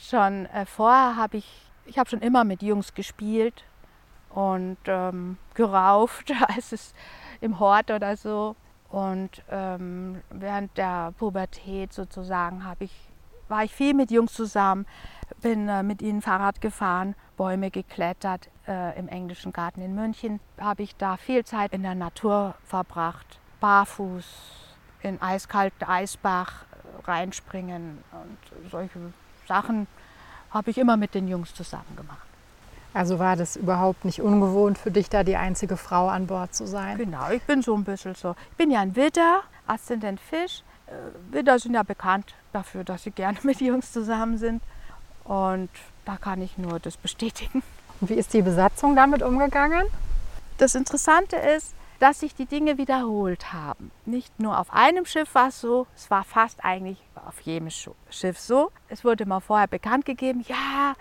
[0.00, 3.64] schon äh, vorher habe ich, ich habe schon immer mit Jungs gespielt
[4.30, 6.94] und ähm, gerauft, als es
[7.40, 8.54] im Hort oder so.
[8.88, 13.05] Und ähm, während der Pubertät sozusagen ich,
[13.48, 14.86] war ich viel mit Jungs zusammen,
[15.42, 20.82] bin äh, mit ihnen Fahrrad gefahren, Bäume geklettert, äh, im englischen Garten in München habe
[20.82, 24.24] ich da viel Zeit in der Natur verbracht, barfuß
[25.02, 28.98] in eiskalten Eisbach äh, reinspringen und solche
[29.46, 29.86] Sachen
[30.50, 32.26] habe ich immer mit den Jungs zusammen gemacht.
[32.94, 36.66] Also war das überhaupt nicht ungewohnt für dich, da die einzige Frau an Bord zu
[36.66, 36.96] sein?
[36.96, 38.34] Genau, ich bin so ein bisschen so.
[38.52, 40.62] Ich bin ja ein Widder, Aszendent Fisch.
[40.86, 40.92] Äh,
[41.30, 44.62] Widder sind ja bekannt dafür, dass sie gerne mit Jungs zusammen sind.
[45.24, 45.70] Und
[46.04, 47.62] da kann ich nur das bestätigen.
[48.00, 49.86] Und wie ist die Besatzung damit umgegangen?
[50.58, 53.90] Das Interessante ist, dass sich die Dinge wiederholt haben.
[54.04, 58.38] Nicht nur auf einem Schiff war es so, es war fast eigentlich auf jedem Schiff
[58.38, 58.70] so.
[58.88, 60.94] Es wurde mal vorher bekannt gegeben, ja,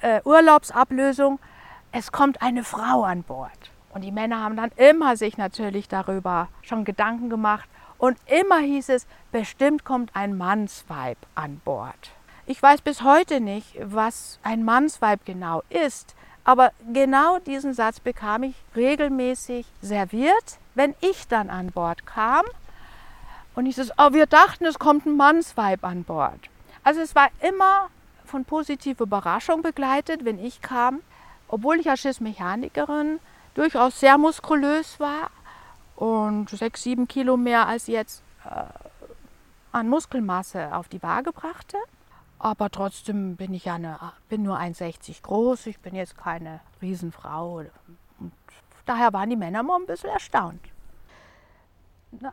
[0.00, 1.38] äh, Urlaubsablösung,
[1.92, 3.70] es kommt eine Frau an Bord.
[3.92, 7.68] Und die Männer haben dann immer sich natürlich darüber schon Gedanken gemacht.
[7.98, 12.10] Und immer hieß es, bestimmt kommt ein Mannsweib an Bord.
[12.46, 16.14] Ich weiß bis heute nicht, was ein Mannsweib genau ist.
[16.44, 22.44] Aber genau diesen Satz bekam ich regelmäßig serviert, wenn ich dann an Bord kam.
[23.56, 26.38] Und ich so, oh, wir dachten, es kommt ein Mannsweib an Bord.
[26.84, 27.88] Also es war immer
[28.24, 31.00] von positiver Überraschung begleitet, wenn ich kam,
[31.48, 33.18] obwohl ich als Schiffsmechanikerin
[33.54, 35.30] durchaus sehr muskulös war
[35.96, 38.64] und sechs, sieben Kilo mehr als jetzt äh,
[39.72, 41.78] an Muskelmasse auf die Waage brachte.
[42.38, 45.66] Aber trotzdem bin ich ja eine, bin nur 1,60 groß.
[45.66, 47.64] Ich bin jetzt keine Riesenfrau.
[48.18, 48.32] Und
[48.84, 50.60] daher waren die Männer mal ein bisschen erstaunt.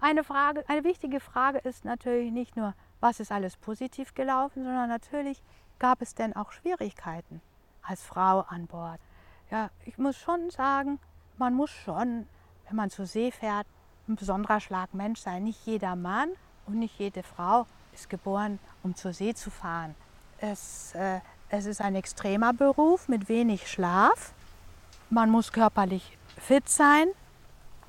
[0.01, 4.89] Eine, Frage, eine wichtige Frage ist natürlich nicht nur, was ist alles positiv gelaufen, sondern
[4.89, 5.41] natürlich
[5.79, 7.41] gab es denn auch Schwierigkeiten
[7.81, 8.99] als Frau an Bord.
[9.51, 10.99] Ja, ich muss schon sagen,
[11.37, 12.27] man muss schon,
[12.73, 13.67] wenn man zur See fährt,
[14.07, 15.43] ein besonderer Schlag Mensch sein.
[15.43, 16.29] Nicht jeder Mann
[16.65, 19.93] und nicht jede Frau ist geboren, um zur See zu fahren.
[20.39, 24.33] Es, äh, es ist ein extremer Beruf mit wenig Schlaf.
[25.11, 27.09] Man muss körperlich fit sein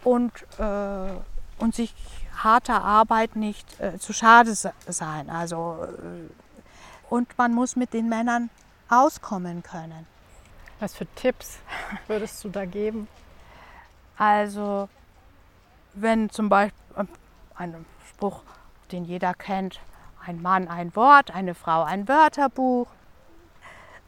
[0.05, 1.15] und, äh,
[1.59, 1.95] und sich
[2.37, 5.31] harter Arbeit nicht äh, zu schade sein.
[5.31, 8.51] Also, äh, und man muss mit den Männern
[8.91, 10.07] auskommen können.
[10.79, 11.59] Was für Tipps
[12.07, 13.09] würdest du da geben?
[14.17, 14.89] Also,
[15.95, 17.05] wenn zum Beispiel äh,
[17.57, 18.43] ein Spruch,
[18.93, 19.81] den jeder kennt,
[20.25, 22.89] ein Mann ein Wort, eine Frau ein Wörterbuch,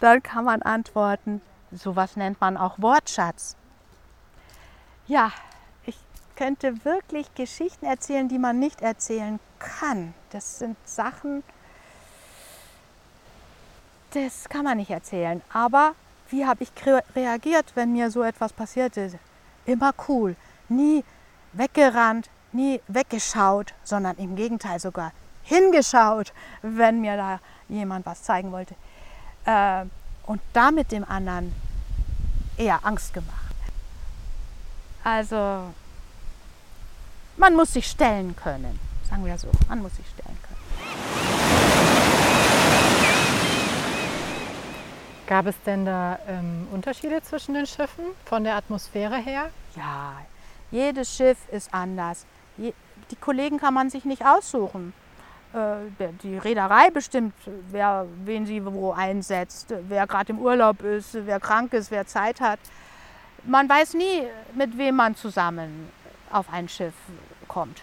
[0.01, 1.41] dann kann man antworten,
[1.73, 3.57] sowas nennt man auch Wortschatz.
[5.07, 5.33] Ja,
[5.85, 5.97] ich
[6.35, 10.15] könnte wirklich Geschichten erzählen, die man nicht erzählen kann.
[10.31, 11.43] Das sind Sachen,
[14.13, 15.43] das kann man nicht erzählen.
[15.53, 15.95] Aber
[16.31, 16.71] wie habe ich
[17.15, 19.19] reagiert, wenn mir so etwas passierte?
[19.67, 20.37] Immer cool,
[20.69, 21.05] nie
[21.53, 28.75] weggerannt, nie weggeschaut, sondern im Gegenteil sogar hingeschaut, wenn mir da jemand was zeigen wollte.
[29.45, 29.85] Äh,
[30.27, 31.55] und damit dem anderen
[32.57, 33.55] eher Angst gemacht.
[35.05, 35.73] Also
[37.37, 40.47] man muss sich stellen können, sagen wir so, man muss sich stellen können.
[45.27, 49.51] Gab es denn da ähm, Unterschiede zwischen den Schiffen von der Atmosphäre her?
[49.75, 50.19] Ja,
[50.71, 52.27] jedes Schiff ist anders.
[52.57, 52.73] Je,
[53.11, 54.93] die Kollegen kann man sich nicht aussuchen.
[55.53, 57.35] Äh, die Reederei bestimmt,
[57.71, 62.41] wer, wen sie wo einsetzt, wer gerade im Urlaub ist, wer krank ist, wer Zeit
[62.41, 62.61] hat.
[63.43, 64.23] Man weiß nie,
[64.55, 65.91] mit wem man zusammen
[66.31, 66.95] auf ein Schiff
[67.49, 67.83] kommt.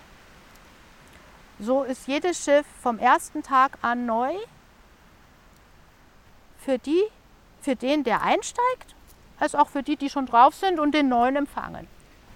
[1.59, 4.33] So ist jedes Schiff vom ersten Tag an neu
[6.59, 7.03] für die,
[7.63, 8.95] für den, der einsteigt,
[9.39, 11.87] als auch für die, die schon drauf sind und den neuen empfangen.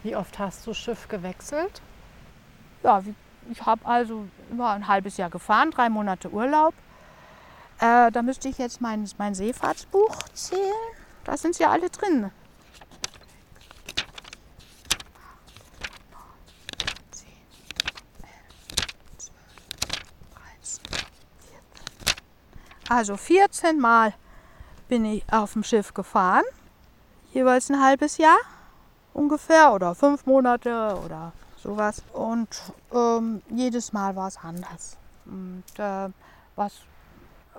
[0.04, 1.82] Wie oft hast du Schiff gewechselt?
[2.84, 3.04] Ja,
[3.52, 6.74] ich habe also immer ein halbes Jahr gefahren, drei Monate Urlaub.
[7.80, 10.62] Äh, da müsste ich jetzt mein, mein Seefahrtsbuch zählen.
[11.24, 12.32] Da sind sie alle drin.
[22.90, 24.14] Also 14 Mal
[24.88, 26.44] bin ich auf dem Schiff gefahren,
[27.34, 28.38] jeweils ein halbes Jahr
[29.14, 32.04] ungefähr oder fünf Monate oder sowas.
[32.14, 32.50] Und
[32.94, 34.98] ähm, jedes Mal war es anders.
[35.26, 36.10] Und äh,
[36.56, 36.82] was,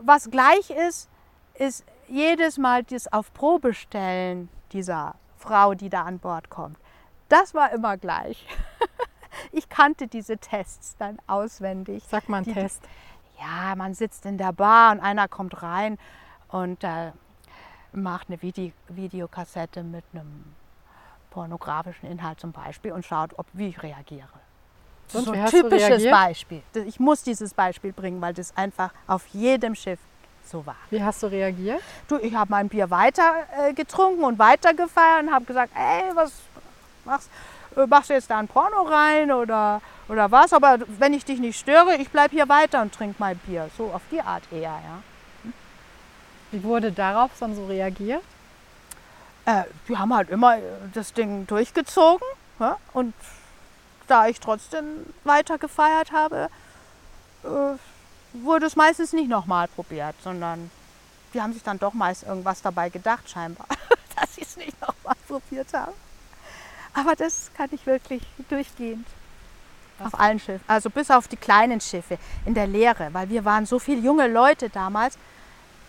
[0.01, 1.09] was gleich ist,
[1.55, 6.79] ist jedes Mal das auf Probe stellen dieser Frau, die da an Bord kommt.
[7.29, 8.47] Das war immer gleich.
[9.53, 12.05] ich kannte diese Tests dann auswendig.
[12.09, 12.83] Sag mal einen die, Test.
[13.39, 15.99] Ja, man sitzt in der Bar und einer kommt rein
[16.49, 17.13] und äh,
[17.93, 20.45] macht eine Vide Videokassette mit einem
[21.31, 24.29] pornografischen Inhalt zum Beispiel und schaut, ob, wie ich reagiere.
[25.13, 26.05] Und so wie ein typisches?
[26.11, 26.63] Beispiel.
[26.87, 29.99] Ich muss dieses Beispiel bringen, weil das einfach auf jedem Schiff
[30.45, 30.77] so war.
[30.91, 31.81] Wie hast du reagiert?
[32.09, 36.15] Du, ich habe mein Bier weiter äh, getrunken und weiter gefeiert und habe gesagt, ey,
[36.15, 36.33] was
[37.05, 37.31] machst,
[37.77, 40.53] äh, machst du jetzt da ein Porno rein oder, oder was?
[40.53, 43.69] Aber wenn ich dich nicht störe, ich bleibe hier weiter und trinke mein Bier.
[43.77, 45.03] So auf die Art eher, ja.
[46.51, 48.23] Wie wurde darauf dann so reagiert?
[49.45, 50.63] Äh, die haben halt immer äh,
[50.95, 52.27] das Ding durchgezogen
[52.61, 52.77] ja?
[52.93, 53.15] und
[54.07, 54.85] da ich trotzdem
[55.25, 56.49] weiter gefeiert habe,
[57.45, 57.49] äh,
[58.33, 60.71] wurde es meistens nicht nochmal probiert, sondern
[61.35, 63.67] die haben sich dann doch meist irgendwas dabei gedacht, scheinbar,
[64.17, 65.93] dass sie es nicht nochmal probiert haben.
[66.95, 69.07] Aber das kann ich wirklich durchgehend.
[69.99, 70.15] Was?
[70.15, 73.67] Auf allen Schiffen, also bis auf die kleinen Schiffe in der Lehre, weil wir waren
[73.67, 75.19] so viele junge Leute damals,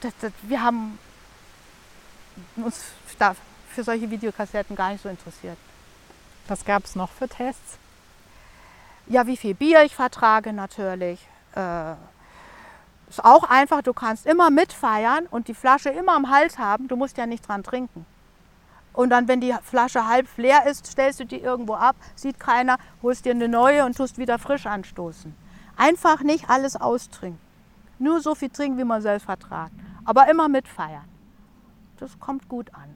[0.02, 0.98] dass, dass wir haben
[2.56, 3.36] uns da
[3.70, 5.58] für solche Videokassetten gar nicht so interessiert.
[6.48, 7.78] Was gab es noch für Tests?
[9.08, 11.20] Ja, wie viel Bier ich vertrage natürlich.
[11.56, 11.94] Äh,
[13.10, 16.88] ist auch einfach, du kannst immer mitfeiern und die Flasche immer am Hals haben.
[16.88, 18.06] Du musst ja nicht dran trinken.
[18.94, 22.78] Und dann, wenn die Flasche halb leer ist, stellst du die irgendwo ab, sieht keiner,
[23.02, 25.34] holst dir eine neue und tust wieder frisch anstoßen.
[25.78, 27.40] Einfach nicht alles austrinken.
[27.98, 29.74] Nur so viel trinken, wie man selbst vertragt.
[30.10, 31.08] Aber immer mitfeiern.
[32.00, 32.96] Das kommt gut an.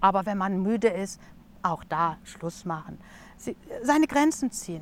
[0.00, 1.20] Aber wenn man müde ist,
[1.60, 2.96] auch da Schluss machen.
[3.36, 4.80] Sie, seine Grenzen ziehen.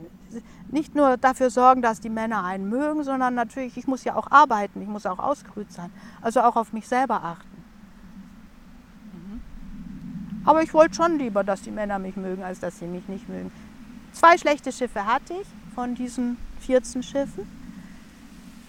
[0.70, 4.30] Nicht nur dafür sorgen, dass die Männer einen mögen, sondern natürlich, ich muss ja auch
[4.30, 5.90] arbeiten, ich muss auch ausgeruht sein.
[6.22, 7.64] Also auch auf mich selber achten.
[10.44, 13.28] Aber ich wollte schon lieber, dass die Männer mich mögen, als dass sie mich nicht
[13.28, 13.50] mögen.
[14.12, 17.48] Zwei schlechte Schiffe hatte ich von diesen 14 Schiffen.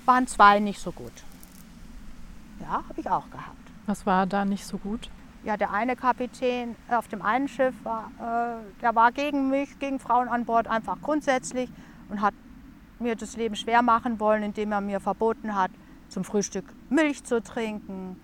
[0.06, 1.14] Waren zwei nicht so gut.
[2.62, 3.72] Ja, habe ich auch gehabt.
[3.86, 5.10] Was war da nicht so gut?
[5.44, 10.00] Ja, der eine Kapitän auf dem einen Schiff war, äh, der war gegen mich, gegen
[10.00, 11.72] Frauen an Bord einfach grundsätzlich
[12.10, 12.34] und hat
[13.00, 15.72] mir das Leben schwer machen wollen, indem er mir verboten hat,
[16.10, 18.20] zum Frühstück Milch zu trinken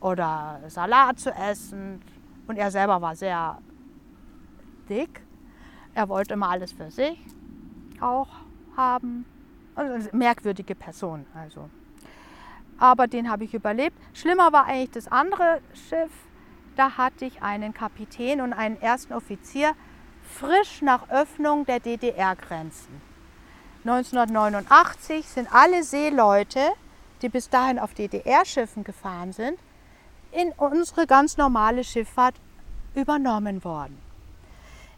[0.00, 2.02] oder Salat zu essen.
[2.48, 3.58] Und er selber war sehr
[4.88, 5.22] dick.
[5.94, 7.18] Er wollte immer alles für sich
[8.00, 8.28] auch
[8.76, 9.24] haben.
[9.74, 11.26] Also eine merkwürdige Person.
[11.34, 11.68] Also.
[12.78, 13.96] Aber den habe ich überlebt.
[14.14, 16.12] Schlimmer war eigentlich das andere Schiff.
[16.76, 19.74] Da hatte ich einen Kapitän und einen ersten Offizier
[20.22, 23.00] frisch nach Öffnung der DDR-Grenzen.
[23.84, 26.60] 1989 sind alle Seeleute,
[27.22, 29.58] die bis dahin auf DDR-Schiffen gefahren sind,
[30.30, 32.34] in unsere ganz normale Schifffahrt
[32.94, 33.98] übernommen worden.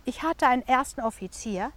[0.05, 1.73] Ich hatte einen ersten Offizier,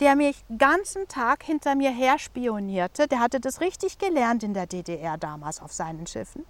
[0.00, 3.08] der mich ganzen Tag hinter mir her spionierte.
[3.08, 6.44] Der hatte das richtig gelernt in der DDR damals auf seinen Schiffen.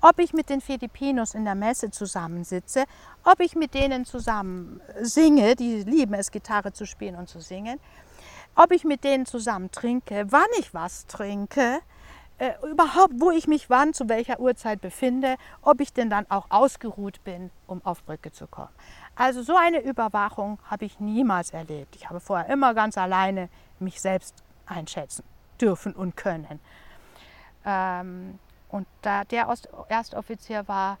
[0.00, 2.84] Ob ich mit den Filipinos in der Messe zusammensitze,
[3.24, 7.78] ob ich mit denen zusammen singe, die lieben es, Gitarre zu spielen und zu singen,
[8.56, 11.80] ob ich mit denen zusammen trinke, wann ich was trinke,
[12.38, 16.46] äh, überhaupt, wo ich mich wann, zu welcher Uhrzeit befinde, ob ich denn dann auch
[16.50, 18.70] ausgeruht bin, um auf Brücke zu kommen.
[19.14, 21.96] Also so eine Überwachung habe ich niemals erlebt.
[21.96, 23.48] Ich habe vorher immer ganz alleine
[23.78, 25.24] mich selbst einschätzen
[25.60, 26.60] dürfen und können.
[27.64, 29.54] Ähm, und da der
[29.88, 30.98] Erstoffizier war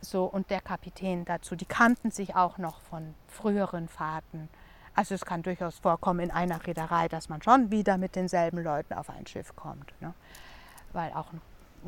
[0.00, 4.48] so und der Kapitän dazu, die kannten sich auch noch von früheren Fahrten.
[4.94, 8.94] Also es kann durchaus vorkommen in einer Reederei, dass man schon wieder mit denselben Leuten
[8.94, 9.92] auf ein Schiff kommt.
[10.00, 10.14] Ne?
[10.92, 11.42] Weil auch ein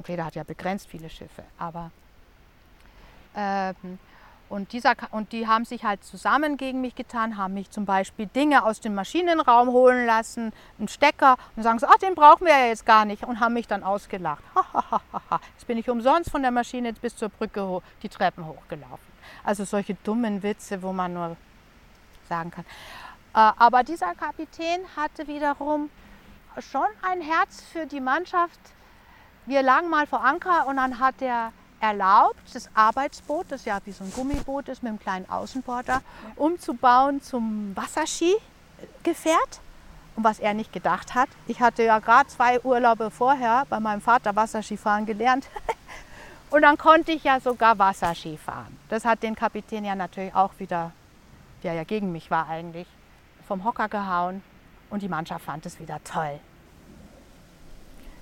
[0.06, 1.44] Reeder hat ja begrenzt viele Schiffe.
[1.58, 1.90] Aber
[3.34, 3.98] ähm,
[4.48, 8.26] und, dieser, und die haben sich halt zusammen gegen mich getan, haben mich zum Beispiel
[8.26, 12.56] Dinge aus dem Maschinenraum holen lassen, einen Stecker und sagen so, ach, den brauchen wir
[12.56, 14.42] ja jetzt gar nicht und haben mich dann ausgelacht.
[15.54, 19.06] jetzt bin ich umsonst von der Maschine bis zur Brücke die Treppen hochgelaufen.
[19.44, 21.36] Also solche dummen Witze, wo man nur
[22.28, 22.64] sagen kann.
[23.34, 25.90] Äh, aber dieser Kapitän hatte wiederum
[26.58, 28.58] schon ein Herz für die Mannschaft.
[29.46, 33.92] Wir lagen mal vor Anker und dann hat er erlaubt, das Arbeitsboot, das ja wie
[33.92, 36.02] so ein Gummiboot ist mit einem kleinen Außenborder,
[36.36, 39.60] umzubauen zum Wasserskigefährt.
[40.16, 44.00] Und was er nicht gedacht hat, ich hatte ja gerade zwei Urlaube vorher bei meinem
[44.00, 45.46] Vater Wasserskifahren gelernt.
[46.50, 48.76] Und dann konnte ich ja sogar Wasserski fahren.
[48.88, 50.92] Das hat den Kapitän ja natürlich auch wieder,
[51.62, 52.88] der ja gegen mich war eigentlich,
[53.46, 54.42] vom Hocker gehauen.
[54.90, 56.40] Und die Mannschaft fand es wieder toll.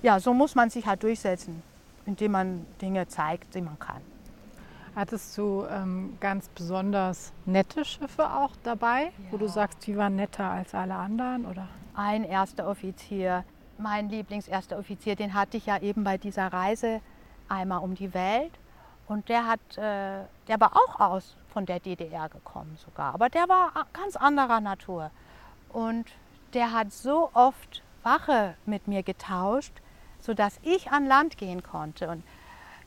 [0.02, 1.62] Ja, so muss man sich halt durchsetzen
[2.06, 4.00] indem man Dinge zeigt, die man kann.
[4.94, 9.10] Hattest du ähm, ganz besonders nette Schiffe auch dabei, ja.
[9.30, 11.44] wo du sagst, die waren netter als alle anderen?
[11.44, 11.68] Oder?
[11.94, 13.44] Ein erster Offizier,
[13.76, 17.02] mein Lieblingserster Offizier, den hatte ich ja eben bei dieser Reise
[17.48, 18.52] einmal um die Welt.
[19.06, 23.48] Und der, hat, äh, der war auch aus von der DDR gekommen sogar, aber der
[23.48, 25.10] war ganz anderer Natur.
[25.68, 26.06] Und
[26.54, 29.74] der hat so oft Wache mit mir getauscht,
[30.26, 32.08] sodass ich an Land gehen konnte.
[32.08, 32.24] Und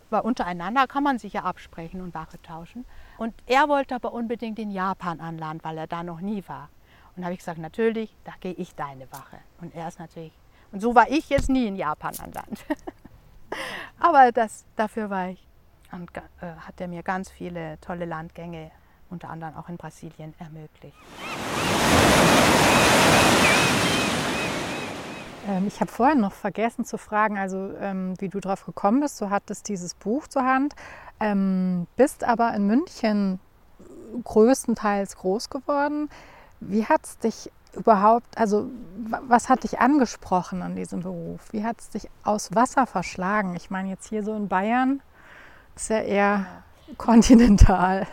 [0.10, 2.86] weil untereinander kann man sich ja absprechen und Wache tauschen.
[3.18, 6.70] Und er wollte aber unbedingt in Japan an Land, weil er da noch nie war.
[7.16, 9.38] Und habe ich gesagt, natürlich, da gehe ich deine Wache.
[9.62, 10.34] Und er ist natürlich,
[10.72, 12.66] und so war ich jetzt nie in Japan an Land.
[14.00, 15.46] aber das, dafür war ich,
[15.92, 18.72] und, äh, hat er mir ganz viele tolle Landgänge,
[19.10, 20.98] unter anderem auch in Brasilien, ermöglicht.
[25.50, 29.20] Ähm, ich habe vorhin noch vergessen zu fragen, also ähm, wie du drauf gekommen bist.
[29.20, 30.76] Du hattest dieses Buch zur Hand,
[31.20, 33.40] ähm, bist aber in München
[34.24, 36.10] größtenteils groß geworden.
[36.60, 38.70] Wie hat es dich überhaupt, also
[39.28, 41.42] was hat dich angesprochen an diesem Beruf?
[41.52, 43.56] Wie hat es dich aus Wasser verschlagen?
[43.56, 45.02] Ich meine, jetzt hier so in Bayern
[45.76, 46.46] ist ja eher
[46.98, 48.08] kontinental.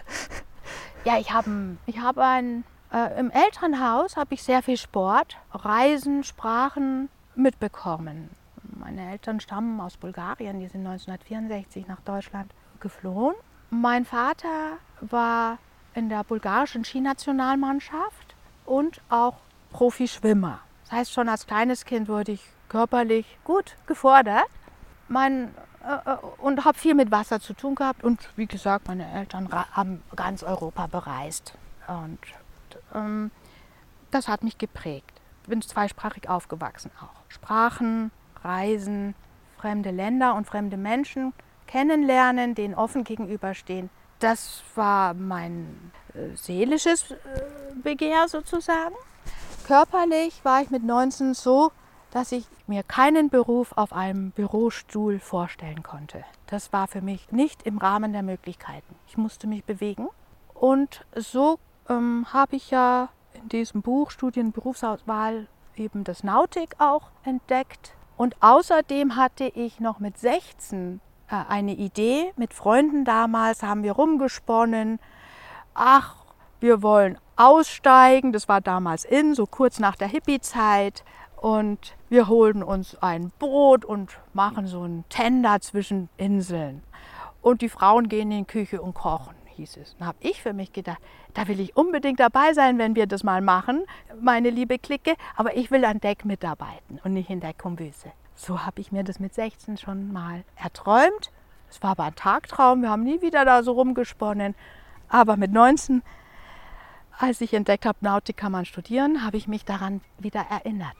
[1.04, 6.24] Ja, ich habe ich hab ein, äh, im Elternhaus habe ich sehr viel Sport, Reisen,
[6.24, 8.30] Sprachen, mitbekommen.
[8.62, 13.34] Meine Eltern stammen aus Bulgarien, die sind 1964 nach Deutschland geflohen.
[13.70, 15.58] Mein Vater war
[15.94, 18.34] in der bulgarischen Skinationalmannschaft
[18.64, 19.36] und auch
[19.70, 20.60] Profischwimmer.
[20.84, 24.48] Das heißt, schon als kleines Kind wurde ich körperlich gut gefordert.
[25.08, 28.04] Mein, äh, äh und habe viel mit Wasser zu tun gehabt.
[28.04, 31.54] Und wie gesagt, meine Eltern haben ganz Europa bereist.
[31.88, 32.18] Und
[32.94, 33.30] ähm,
[34.10, 35.15] das hat mich geprägt
[35.46, 37.22] bin zweisprachig aufgewachsen auch.
[37.28, 38.10] Sprachen,
[38.42, 39.14] Reisen,
[39.58, 41.32] fremde Länder und fremde Menschen
[41.66, 43.90] kennenlernen, denen offen gegenüberstehen.
[44.18, 47.16] Das war mein äh, seelisches äh,
[47.82, 48.94] Begehr sozusagen.
[49.66, 51.72] Körperlich war ich mit 19 so,
[52.12, 56.24] dass ich mir keinen Beruf auf einem Bürostuhl vorstellen konnte.
[56.46, 58.94] Das war für mich nicht im Rahmen der Möglichkeiten.
[59.08, 60.08] Ich musste mich bewegen.
[60.54, 67.10] Und so ähm, habe ich ja in diesem Buch Studien Berufsauswahl eben das Nautik auch
[67.24, 67.94] entdeckt.
[68.16, 72.32] Und außerdem hatte ich noch mit 16 äh, eine Idee.
[72.36, 74.98] Mit Freunden damals haben wir rumgesponnen.
[75.74, 76.16] Ach,
[76.60, 78.32] wir wollen aussteigen.
[78.32, 81.04] Das war damals in, so kurz nach der Hippie-Zeit.
[81.36, 86.82] Und wir holen uns ein Boot und machen so einen Tender zwischen Inseln.
[87.42, 89.96] Und die Frauen gehen in die Küche und kochen hieß es.
[89.98, 90.98] Dann habe ich für mich gedacht,
[91.34, 93.84] da will ich unbedingt dabei sein, wenn wir das mal machen,
[94.20, 98.12] meine liebe Clique, aber ich will an Deck mitarbeiten und nicht in der Kombüse.
[98.34, 101.32] So habe ich mir das mit 16 schon mal erträumt.
[101.70, 104.54] Es war aber ein Tagtraum, wir haben nie wieder da so rumgesponnen.
[105.08, 106.02] Aber mit 19,
[107.18, 110.96] als ich entdeckt habe, Nautik kann man studieren, habe ich mich daran wieder erinnert.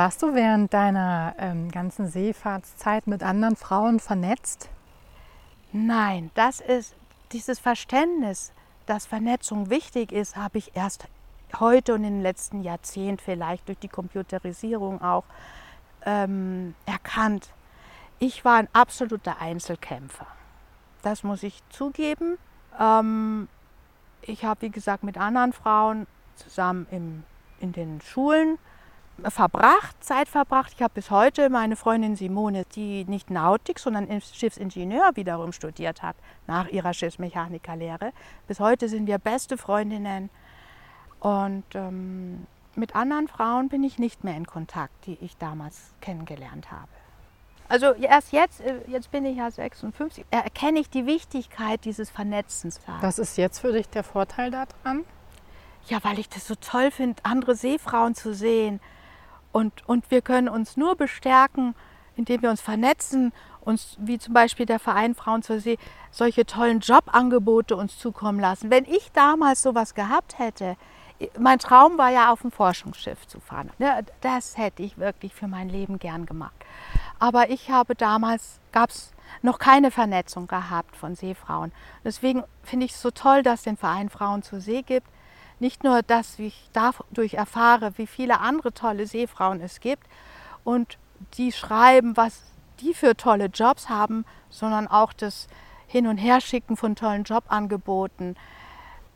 [0.00, 4.70] Warst du während deiner ähm, ganzen Seefahrtszeit mit anderen Frauen vernetzt?
[5.72, 6.96] Nein, das ist
[7.32, 8.54] dieses Verständnis,
[8.86, 11.06] dass Vernetzung wichtig ist, habe ich erst
[11.58, 15.24] heute und in den letzten Jahrzehnten vielleicht durch die Computerisierung auch
[16.06, 17.50] ähm, erkannt.
[18.18, 20.26] Ich war ein absoluter Einzelkämpfer.
[21.02, 22.38] Das muss ich zugeben.
[22.80, 23.48] Ähm,
[24.22, 27.22] ich habe, wie gesagt, mit anderen Frauen zusammen im,
[27.58, 28.56] in den Schulen
[29.28, 30.72] verbracht, Zeit verbracht.
[30.74, 36.16] Ich habe bis heute meine Freundin Simone, die nicht Nautik, sondern Schiffsingenieur wiederum studiert hat,
[36.46, 38.12] nach ihrer Schiffsmechanikerlehre.
[38.48, 40.30] Bis heute sind wir beste Freundinnen.
[41.20, 46.70] Und ähm, mit anderen Frauen bin ich nicht mehr in Kontakt, die ich damals kennengelernt
[46.70, 46.88] habe.
[47.68, 52.80] Also erst jetzt, äh, jetzt bin ich ja 56, erkenne ich die Wichtigkeit dieses Vernetzens.
[53.00, 55.04] Was ist jetzt für dich der Vorteil daran?
[55.86, 58.80] Ja, weil ich das so toll finde, andere Seefrauen zu sehen,
[59.52, 61.74] und, und wir können uns nur bestärken,
[62.16, 65.78] indem wir uns vernetzen, uns, wie zum Beispiel der Verein Frauen zur See,
[66.10, 68.70] solche tollen Jobangebote uns zukommen lassen.
[68.70, 70.76] Wenn ich damals sowas gehabt hätte,
[71.38, 73.70] mein Traum war ja auf ein Forschungsschiff zu fahren.
[73.78, 76.54] Ne, das hätte ich wirklich für mein Leben gern gemacht.
[77.18, 81.72] Aber ich habe damals, gab es noch keine Vernetzung gehabt von Seefrauen.
[82.04, 85.06] Deswegen finde ich es so toll, dass es den Verein Frauen zur See gibt,
[85.60, 90.06] nicht nur, dass ich dadurch erfahre, wie viele andere tolle Seefrauen es gibt
[90.64, 90.98] und
[91.34, 92.42] die schreiben, was
[92.80, 95.48] die für tolle Jobs haben, sondern auch das
[95.86, 98.36] Hin- und Herschicken von tollen Jobangeboten.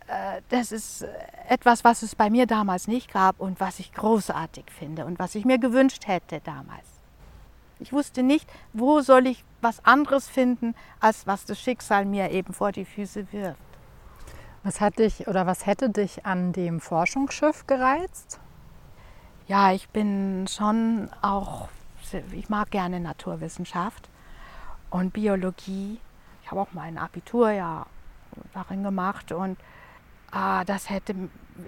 [0.07, 1.07] Äh, das ist
[1.49, 5.35] etwas, was es bei mir damals nicht gab und was ich großartig finde und was
[5.35, 6.87] ich mir gewünscht hätte damals.
[7.81, 12.53] Ich wusste nicht, wo soll ich was anderes finden, als was das Schicksal mir eben
[12.53, 13.61] vor die Füße wirft.
[14.65, 18.41] Was hat dich oder was hätte dich an dem Forschungsschiff gereizt?
[19.47, 21.69] Ja, ich bin schon auch,
[22.33, 24.09] ich mag gerne Naturwissenschaft
[24.89, 26.01] und Biologie.
[26.43, 27.85] Ich habe auch mein Abitur ja
[28.55, 29.59] darin gemacht und
[30.31, 31.15] ah, das hätte,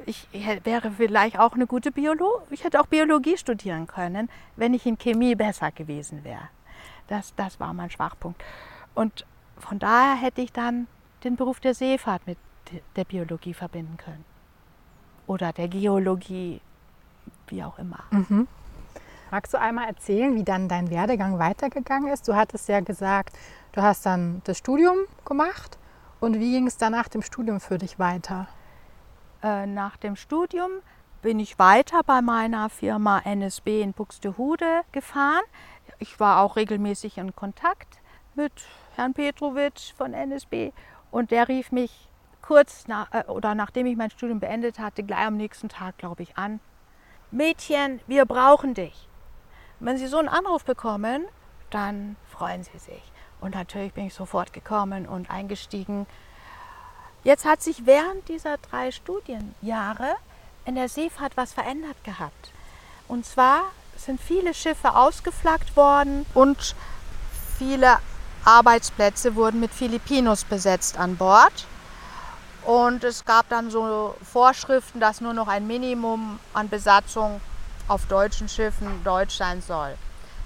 [0.07, 0.27] ich
[0.65, 4.97] wäre vielleicht auch eine gute Biologie, ich hätte auch Biologie studieren können, wenn ich in
[4.97, 6.49] Chemie besser gewesen wäre.
[7.09, 8.43] Das, das war mein Schwachpunkt.
[8.95, 9.27] Und
[9.59, 10.87] von daher hätte ich dann
[11.25, 12.39] den Beruf der Seefahrt mit
[12.97, 14.25] der Biologie verbinden können.
[15.27, 16.61] Oder der Geologie,
[17.49, 18.05] wie auch immer.
[18.11, 18.47] Mhm.
[19.31, 22.29] Magst du einmal erzählen, wie dann dein Werdegang weitergegangen ist?
[22.29, 23.37] Du hattest ja gesagt,
[23.73, 25.79] du hast dann das Studium gemacht.
[26.21, 28.49] Und wie ging es dann nach dem Studium für dich weiter?
[29.43, 30.71] Äh, nach dem Studium
[31.23, 35.43] bin ich weiter bei meiner Firma NSB in Buxtehude gefahren.
[35.99, 38.01] Ich war auch regelmäßig in Kontakt
[38.35, 38.53] mit
[38.95, 40.73] Herrn Petrovic von NSB
[41.11, 42.06] und der rief mich
[42.47, 46.23] kurz nach, äh, oder nachdem ich mein Studium beendet hatte, gleich am nächsten Tag, glaube
[46.23, 46.61] ich, an.
[47.31, 49.09] Mädchen, wir brauchen dich.
[49.79, 51.27] wenn Sie so einen Anruf bekommen,
[51.71, 53.03] dann freuen Sie sich.
[53.41, 56.07] Und natürlich bin ich sofort gekommen und eingestiegen.
[57.25, 60.15] Jetzt hat sich während dieser drei Studienjahre
[60.65, 62.53] in der Seefahrt was verändert gehabt.
[63.07, 63.65] Und zwar
[63.97, 66.75] sind viele Schiffe ausgeflaggt worden und
[67.59, 67.99] viele
[68.45, 71.67] Arbeitsplätze wurden mit Filipinos besetzt an Bord.
[72.67, 77.41] Und es gab dann so Vorschriften, dass nur noch ein Minimum an Besatzung
[77.87, 79.95] auf deutschen Schiffen deutsch sein soll.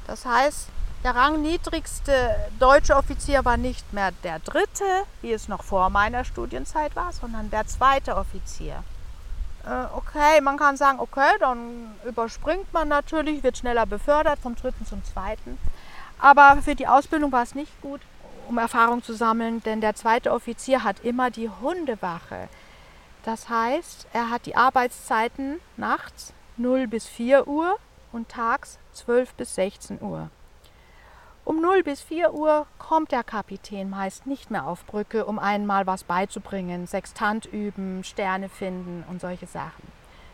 [0.06, 0.68] Das heißt,
[1.02, 4.84] der rangniedrigste deutsche Offizier war nicht mehr der dritte,
[5.22, 8.84] wie es noch vor meiner Studienzeit war, sondern der zweite Offizier.
[9.64, 14.84] Äh, okay, man kann sagen, okay, dann überspringt man natürlich, wird schneller befördert vom dritten
[14.84, 15.56] zum zweiten.
[16.18, 18.02] Aber für die Ausbildung war es nicht gut
[18.51, 22.48] um Erfahrung zu sammeln, denn der zweite Offizier hat immer die Hundewache.
[23.22, 27.76] Das heißt, er hat die Arbeitszeiten nachts 0 bis 4 Uhr
[28.11, 30.30] und tags 12 bis 16 Uhr.
[31.44, 35.86] Um 0 bis 4 Uhr kommt der Kapitän meist nicht mehr auf Brücke, um einmal
[35.86, 39.92] was beizubringen, Sextant üben, Sterne finden und solche Sachen.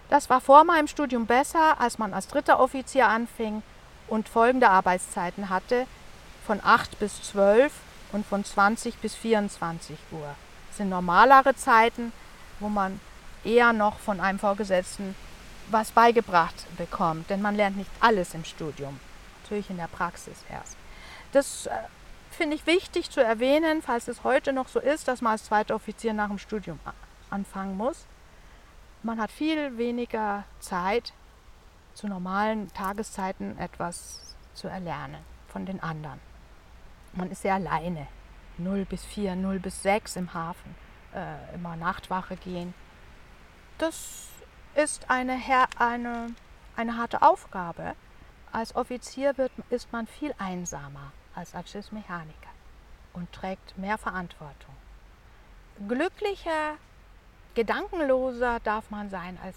[0.08, 3.62] Das war vor meinem Studium besser, als man als dritter Offizier anfing
[4.08, 5.86] und folgende Arbeitszeiten hatte,
[6.46, 7.72] von 8 bis 12
[8.12, 10.34] und von 20 bis 24 Uhr.
[10.68, 12.12] Das sind normalere Zeiten,
[12.60, 13.00] wo man
[13.44, 15.14] eher noch von einem Vorgesetzten
[15.70, 19.00] was beigebracht bekommt, denn man lernt nicht alles im Studium,
[19.42, 20.76] natürlich in der Praxis erst.
[21.32, 21.70] Das äh,
[22.30, 25.74] finde ich wichtig zu erwähnen, falls es heute noch so ist, dass man als zweiter
[25.74, 26.78] Offizier nach dem Studium
[27.30, 28.04] anfangen muss.
[29.02, 31.12] Man hat viel weniger Zeit,
[31.94, 36.20] zu normalen Tageszeiten etwas zu erlernen von den anderen.
[37.16, 38.06] Man ist sehr alleine.
[38.58, 40.74] 0 bis 4, 0 bis 6 im Hafen,
[41.14, 42.74] äh, immer Nachtwache gehen.
[43.78, 44.28] Das
[44.74, 45.38] ist eine,
[45.78, 46.34] eine,
[46.76, 47.94] eine harte Aufgabe.
[48.52, 52.50] Als Offizier wird, ist man viel einsamer als als Schiffsmechaniker
[53.12, 54.74] und trägt mehr Verantwortung.
[55.86, 56.76] Glücklicher,
[57.54, 59.56] gedankenloser darf man sein als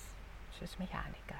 [0.57, 1.39] Schiffsmechanikerin.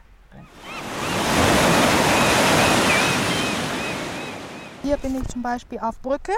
[4.82, 6.34] Hier bin ich zum Beispiel auf Brücke,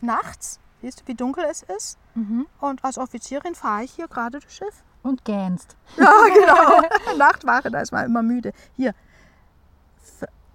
[0.00, 0.58] nachts.
[0.82, 1.98] Siehst du, wie dunkel es ist?
[2.14, 2.46] Mhm.
[2.60, 4.82] Und als Offizierin fahre ich hier gerade das Schiff.
[5.02, 5.76] Und gähnst.
[5.96, 7.16] Ja, genau.
[7.16, 8.52] Nachtwache, da ist man immer müde.
[8.76, 8.94] Hier.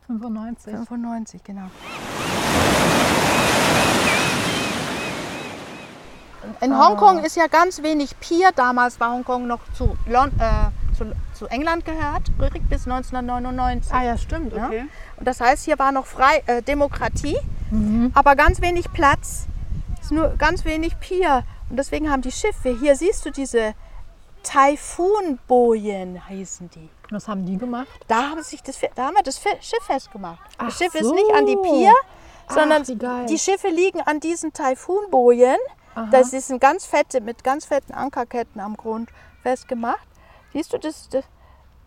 [0.07, 0.74] 95.
[0.74, 1.70] 95, genau.
[6.61, 6.78] In.
[6.78, 8.51] Hongkong ist ja ganz wenig Pier.
[8.55, 12.32] Damals war Hongkong noch zu, Lon äh, zu, zu, England gehört,
[12.70, 13.93] bis 1999.
[13.93, 14.78] Ah ja, stimmt, okay.
[14.78, 14.84] Ja?
[15.18, 17.38] Und das heißt, hier war noch frei äh, Demokratie,
[17.72, 18.12] mhm.
[18.14, 19.48] aber ganz wenig Platz.
[20.02, 21.43] Ist nur ganz wenig Pier.
[21.70, 23.74] Und deswegen haben die Schiffe, hier siehst du diese
[24.46, 26.89] Taifunbojen heißen die.
[27.10, 27.88] Was haben die gemacht?
[28.08, 30.39] Da haben, sich das, da haben wir das Schiff festgemacht.
[30.58, 31.00] Ach das Schiff so.
[31.00, 31.93] ist nicht an die Pier,
[32.50, 35.58] sondern Ach, die Schiffe liegen an diesen Taifunbojen.
[36.12, 39.10] Das ist ein ganz fette, mit ganz fetten Ankerketten am Grund
[39.41, 40.08] festgemacht.
[40.56, 41.26] Siehst du, das, das,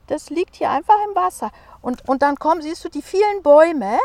[0.09, 1.51] das liegt hier einfach im Wasser.
[1.81, 3.99] Und, und dann kommen, siehst du die vielen Bäume.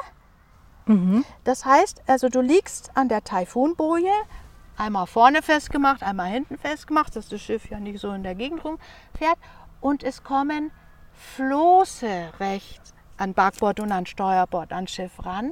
[0.85, 1.25] Mhm.
[1.43, 4.13] Das heißt, also du liegst an der Taifunboje,
[4.77, 8.63] einmal vorne festgemacht, einmal hinten festgemacht, dass das Schiff ja nicht so in der Gegend
[8.63, 9.37] rumfährt.
[9.81, 10.71] Und es kommen
[11.11, 15.51] Floße rechts an Backbord und an Steuerbord ans Schiff ran.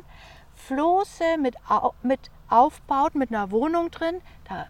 [0.56, 1.58] Floße mit,
[2.02, 4.22] mit aufbaut, mit einer Wohnung drin.
[4.48, 4.68] Da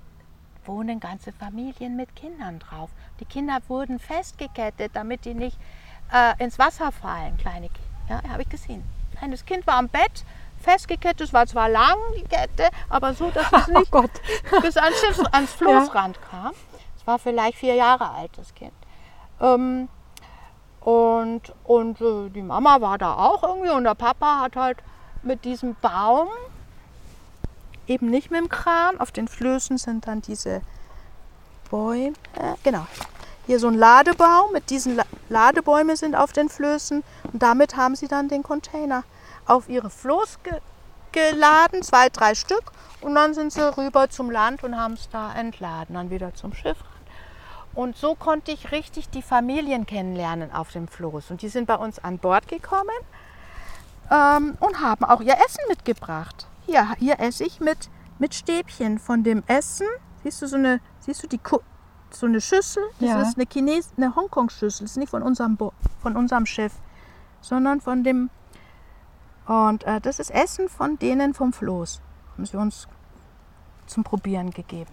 [0.65, 2.89] wohnen ganze Familien mit Kindern drauf.
[3.21, 5.57] Die Kinder wurden festgekettet, damit die nicht
[6.11, 7.37] äh, ins Wasser fallen.
[7.37, 8.83] Kleine Kinder, ja, habe ich gesehen.
[9.11, 10.25] Ein kleines Kind war am Bett,
[10.59, 11.21] festgekettet.
[11.21, 15.19] Es war zwar lang, die Kette, aber so, dass es oh nicht oh bis ans,
[15.31, 16.27] ans Floßrand ja.
[16.29, 16.51] kam.
[16.97, 18.73] Es war vielleicht vier Jahre alt, das Kind.
[19.39, 19.87] Ähm,
[20.79, 24.79] und und äh, die Mama war da auch irgendwie und der Papa hat halt
[25.21, 26.27] mit diesem Baum,
[27.85, 30.61] eben nicht mit dem Kran, auf den Flößen sind dann diese
[31.71, 32.85] Bäume, äh, genau,
[33.47, 37.03] hier so ein Ladebaum, mit diesen Ladebäume sind auf den Flößen
[37.33, 39.03] und damit haben sie dann den Container
[39.47, 40.53] auf ihre Floß ge
[41.13, 45.33] geladen, zwei, drei Stück und dann sind sie rüber zum Land und haben es da
[45.33, 46.77] entladen, dann wieder zum Schiff
[47.73, 51.31] und so konnte ich richtig die Familien kennenlernen auf dem Floß.
[51.31, 52.89] Und die sind bei uns an Bord gekommen
[54.11, 56.47] ähm, und haben auch ihr Essen mitgebracht.
[56.65, 59.87] Hier, hier esse ich mit, mit Stäbchen von dem Essen.
[60.23, 61.39] Siehst du so eine, siehst du die
[62.11, 62.83] so eine Schüssel?
[62.99, 63.21] Das ja.
[63.21, 64.85] ist eine Chines eine Hongkong-Schüssel.
[64.85, 66.73] Das ist nicht von unserem, Bo von unserem Schiff,
[67.41, 68.29] sondern von dem.
[69.45, 72.01] Und äh, das ist Essen von denen vom Floß.
[72.33, 72.87] Haben sie uns
[73.87, 74.91] zum Probieren gegeben.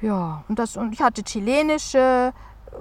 [0.00, 2.32] Ja, und, das, und ich hatte chilenische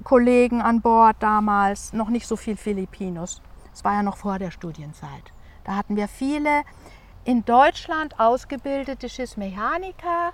[0.04, 3.42] Kollegen an Bord damals, noch nicht so viel Filipinos.
[3.72, 5.34] Das war ja noch vor der Studienzeit.
[5.64, 6.64] Da hatten wir viele
[7.26, 10.32] in Deutschland ausgebildete Schiffsmechaniker,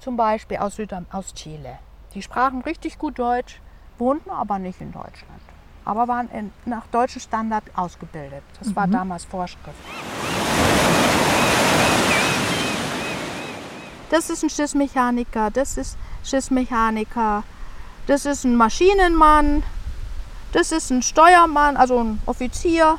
[0.00, 1.78] zum Beispiel aus, Südam aus Chile.
[2.14, 3.60] Die sprachen richtig gut Deutsch,
[3.98, 5.42] wohnten aber nicht in Deutschland,
[5.84, 8.42] aber waren in, nach deutschem Standard ausgebildet.
[8.58, 8.76] Das mhm.
[8.76, 9.78] war damals Vorschrift.
[14.10, 17.44] Das ist ein Schiffsmechaniker, das ist Schiffsmechaniker,
[18.08, 19.62] das ist ein Maschinenmann,
[20.52, 22.98] das ist ein Steuermann, also ein Offizier.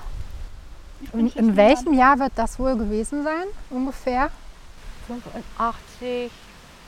[1.12, 4.30] In, in welchem Jahr wird das wohl gewesen sein, ungefähr?
[5.08, 6.32] 85,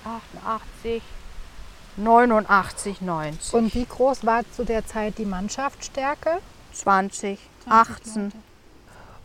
[0.06, 1.02] 88,
[1.98, 3.54] 89, 90.
[3.54, 6.40] Und wie groß war zu der Zeit die Mannschaftsstärke?
[6.74, 7.40] 20,
[7.70, 8.24] 18.
[8.26, 8.38] Leute.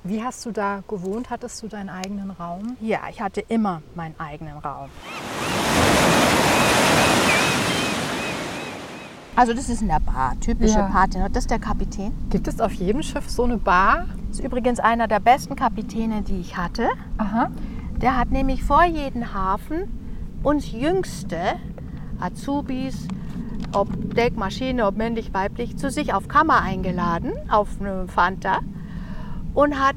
[0.05, 1.31] Wie hast du da gewohnt?
[1.31, 2.77] Hattest du deinen eigenen Raum?
[2.81, 4.89] Ja, ich hatte immer meinen eigenen Raum.
[9.35, 10.89] Also das ist in der Bar, typische Ja.
[10.89, 11.19] Party.
[11.33, 12.13] Das ist der Kapitän.
[12.29, 14.07] Gibt es auf jedem Schiff so eine Bar?
[14.29, 16.89] Das ist übrigens einer der besten Kapitäne, die ich hatte.
[17.19, 17.51] Aha.
[18.01, 20.08] Der hat nämlich vor jedem Hafen
[20.43, 21.57] uns jüngste
[22.21, 23.09] Azubis,
[23.73, 28.61] ob Deck, Maschine, ob männlich, weiblich, zu sich auf Kammer eingeladen, auf eine Fanta
[29.55, 29.97] und hat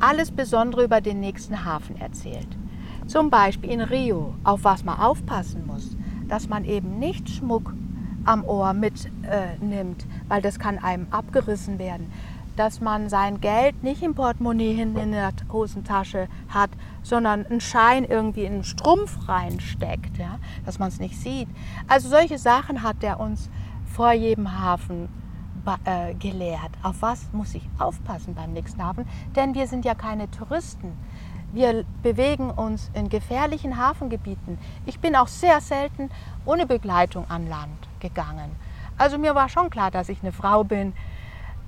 [0.00, 2.48] alles Besondere über den nächsten Hafen erzählt.
[3.06, 5.96] Zum Beispiel in Rio, auf was man aufpassen muss,
[6.28, 7.74] dass man eben nicht Schmuck
[8.24, 12.10] am Ohr mitnimmt, äh, weil das kann einem abgerissen werden.
[12.56, 16.70] Dass man sein Geld nicht im Portemonnaie hinten in der Hosentasche hat,
[17.02, 20.38] sondern einen Schein irgendwie in einen Strumpf reinsteckt, ja?
[20.64, 21.48] dass man es nicht sieht.
[21.88, 23.50] Also solche Sachen hat er uns
[23.84, 25.08] vor jedem Hafen
[25.84, 26.70] äh, gelehrt.
[26.82, 29.06] Auf was muss ich aufpassen beim nächsten Hafen?
[29.34, 30.92] Denn wir sind ja keine Touristen.
[31.52, 34.58] Wir bewegen uns in gefährlichen Hafengebieten.
[34.86, 36.10] Ich bin auch sehr selten
[36.44, 38.50] ohne Begleitung an Land gegangen.
[38.98, 40.94] Also mir war schon klar, dass ich eine Frau bin.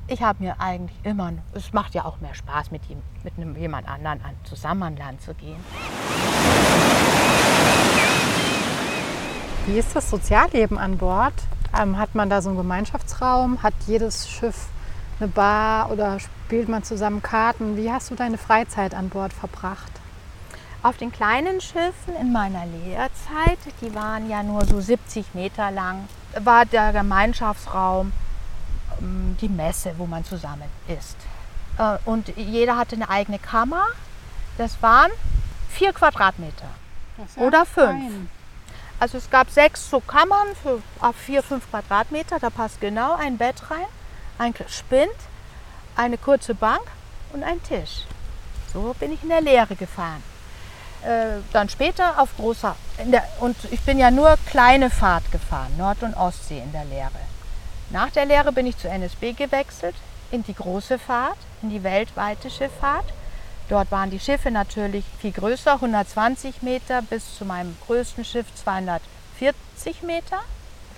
[0.09, 3.57] Ich habe mir eigentlich immer, es macht ja auch mehr Spaß, mit, ihm, mit einem,
[3.57, 5.57] jemand anderen an, zusammen an Land zu gehen.
[9.67, 11.35] Wie ist das Sozialleben an Bord?
[11.77, 13.65] Ähm, hat man da so einen Gemeinschaftsraum?
[13.65, 14.69] Hat jedes Schiff
[15.19, 17.77] eine Bar oder spielt man zusammen Karten?
[17.77, 19.91] Wie hast du deine Freizeit an Bord verbracht?
[20.85, 26.09] Auf den kleinen Schiffen in meiner Lehrzeit, die waren ja nur so 70 Meter lang,
[26.39, 28.13] war der Gemeinschaftsraum
[29.01, 31.16] die Messe, wo man zusammen ist.
[31.78, 33.84] Äh, Und jeder hatte eine eigene Kammer.
[34.59, 35.11] Das waren
[35.70, 36.68] vier Quadratmeter.
[37.36, 38.28] Oder fünf.
[38.99, 42.38] Also es gab sechs so Kammern für auf vier, fünf Quadratmeter.
[42.38, 43.86] Da passt genau ein Bett rein,
[44.38, 45.12] ein Spind,
[45.97, 46.82] eine kurze Bank
[47.32, 48.05] und ein Tisch.
[48.72, 50.22] So bin ich in der Lehre gefahren.
[51.03, 52.74] Äh, dann später auf großer
[53.05, 57.11] der, und ich bin ja nur kleine Fahrt gefahren, Nord- und Ostsee in der Lehre.
[57.91, 59.95] Nach der Lehre bin ich zu NSB gewechselt
[60.30, 63.07] in die große Fahrt, in die weltweite Schifffahrt.
[63.68, 70.03] Dort waren die Schiffe natürlich viel größer, 120 Meter bis zu meinem größten Schiff 240
[70.03, 70.41] Meter.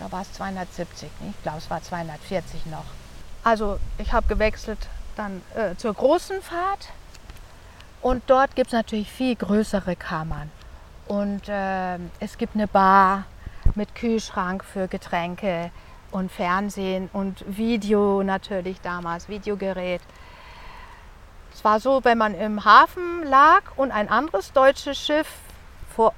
[0.00, 1.34] Da war es 270, nicht?
[1.36, 2.84] ich glaube es war 240 noch.
[3.44, 4.78] Also ich habe gewechselt
[5.16, 6.88] dann äh, zur großen Fahrt
[8.00, 10.50] und dort gibt es natürlich viel größere Kammern.
[11.06, 13.24] Und ähm, es gibt eine Bar
[13.74, 15.70] mit Kühlschrank für Getränke
[16.10, 20.00] und Fernsehen und Video natürlich damals, Videogerät.
[21.52, 25.28] Es war so, wenn man im Hafen lag und ein anderes deutsches Schiff
[25.94, 26.14] vor,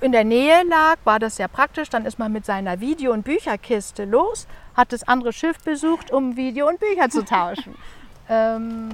[0.00, 1.90] in der Nähe lag, war das sehr praktisch.
[1.90, 6.36] Dann ist man mit seiner Video- und Bücherkiste los, hat das andere Schiff besucht, um
[6.36, 7.76] Video und Bücher zu tauschen.
[8.28, 8.90] ähm,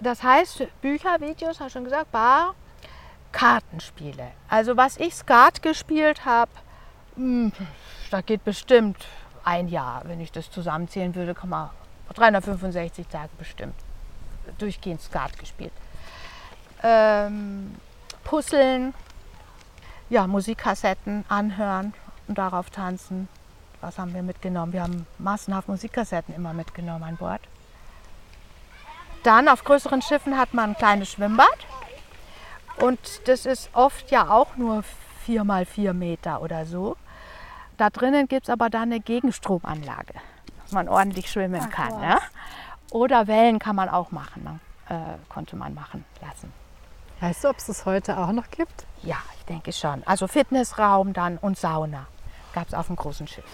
[0.00, 2.54] das heißt, Bücher, Videos, habe ich schon gesagt, Bar,
[3.32, 4.32] Kartenspiele.
[4.48, 6.50] Also was ich Skat gespielt habe,
[8.10, 9.06] da geht bestimmt
[9.44, 11.70] ein Jahr, wenn ich das zusammenzählen würde, kann man
[12.14, 13.74] 365 Tage bestimmt
[14.58, 15.72] durchgehend Skat gespielt.
[16.82, 17.76] Ähm,
[18.24, 18.94] Puzzeln,
[20.08, 21.94] ja, Musikkassetten anhören
[22.26, 23.28] und darauf tanzen.
[23.80, 24.72] Was haben wir mitgenommen?
[24.72, 27.40] Wir haben massenhaft Musikkassetten immer mitgenommen an Bord.
[29.22, 31.46] Dann auf größeren Schiffen hat man ein kleines Schwimmbad.
[32.78, 34.82] Und das ist oft ja auch nur
[35.24, 36.96] vier mal vier Meter oder so.
[37.80, 40.12] Da drinnen gibt es aber dann eine Gegenstromanlage,
[40.62, 42.02] dass man ordentlich schwimmen Ach, kann.
[42.02, 42.18] Ja?
[42.90, 44.60] Oder Wellen kann man auch machen, man,
[44.90, 46.52] äh, konnte man machen lassen.
[47.20, 48.84] Weißt du, ob es das heute auch noch gibt?
[49.02, 50.02] Ja, ich denke schon.
[50.04, 52.06] Also Fitnessraum dann und Sauna
[52.52, 53.46] gab es auf dem großen Schiff.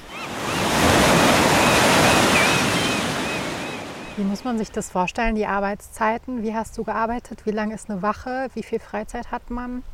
[4.16, 6.42] Wie muss man sich das vorstellen, die Arbeitszeiten?
[6.42, 7.46] Wie hast du gearbeitet?
[7.46, 8.48] Wie lange ist eine Wache?
[8.54, 9.84] Wie viel Freizeit hat man?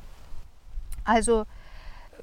[1.04, 1.44] Also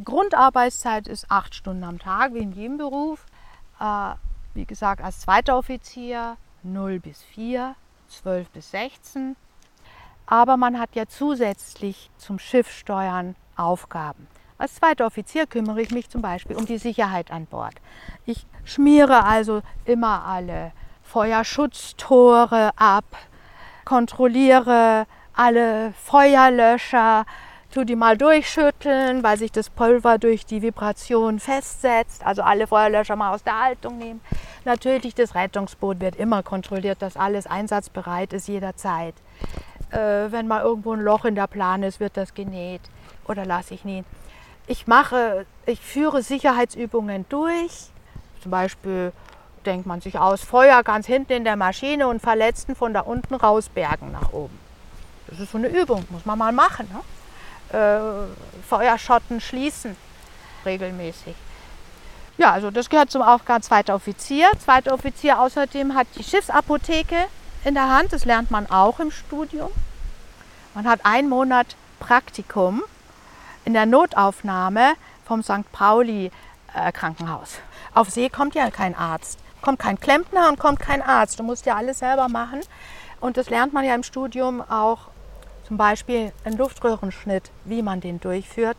[0.03, 3.25] Grundarbeitszeit ist acht Stunden am Tag, wie in jedem Beruf.
[3.79, 4.13] Äh,
[4.53, 7.75] wie gesagt, als zweiter Offizier 0 bis 4,
[8.07, 9.35] 12 bis 16.
[10.25, 14.27] Aber man hat ja zusätzlich zum Schiffsteuern Aufgaben.
[14.57, 17.75] Als zweiter Offizier kümmere ich mich zum Beispiel um die Sicherheit an Bord.
[18.25, 20.71] Ich schmiere also immer alle
[21.03, 23.05] Feuerschutztore ab,
[23.85, 27.25] kontrolliere alle Feuerlöscher,
[27.71, 32.25] tu die mal durchschütteln, weil sich das Pulver durch die Vibration festsetzt.
[32.25, 34.21] Also alle Feuerlöscher mal aus der Haltung nehmen.
[34.65, 39.13] Natürlich, das Rettungsboot wird immer kontrolliert, dass alles einsatzbereit ist jederzeit.
[39.91, 42.81] Äh, wenn mal irgendwo ein Loch in der Plane ist, wird das genäht
[43.27, 44.05] oder lasse ich nähen.
[44.67, 47.89] Ich mache, ich führe Sicherheitsübungen durch.
[48.41, 49.11] Zum Beispiel
[49.65, 53.35] denkt man sich aus, Feuer ganz hinten in der Maschine und Verletzten von da unten
[53.35, 54.57] rausbergen nach oben.
[55.27, 56.87] Das ist so eine Übung, muss man mal machen.
[56.91, 57.01] Ne?
[57.71, 57.99] Äh,
[58.67, 59.95] Feuerschotten schließen
[60.65, 61.35] regelmäßig.
[62.37, 64.49] Ja, also das gehört zum Aufgaben zweiter Offizier.
[64.63, 67.17] Zweiter Offizier außerdem hat die Schiffsapotheke
[67.65, 68.13] in der Hand.
[68.13, 69.71] Das lernt man auch im Studium.
[70.73, 72.81] Man hat einen Monat Praktikum
[73.65, 74.93] in der Notaufnahme
[75.25, 75.69] vom St.
[75.71, 76.31] Pauli
[76.73, 77.59] äh, Krankenhaus.
[77.93, 81.39] Auf See kommt ja kein Arzt, kommt kein Klempner und kommt kein Arzt.
[81.39, 82.61] Du musst ja alles selber machen.
[83.19, 85.09] Und das lernt man ja im Studium auch
[85.69, 88.75] zum Beispiel einen Luftröhrenschnitt, wie man den durchführt.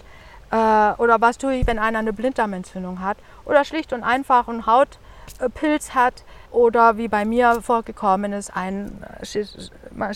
[0.50, 0.56] Äh,
[0.98, 3.16] oder was tue ich, wenn einer eine Blinddarmentzündung hat.
[3.44, 6.24] Oder schlicht und einfach einen Hautpilz hat.
[6.50, 9.04] Oder wie bei mir vorgekommen ist, ein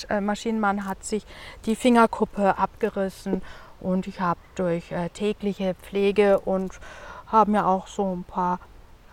[0.09, 1.25] äh, Maschinenmann hat sich
[1.65, 3.41] die Fingerkuppe abgerissen.
[3.79, 6.81] Und ich habe durch äh, tägliche Pflege und
[7.29, 8.59] habe mir auch so ein paar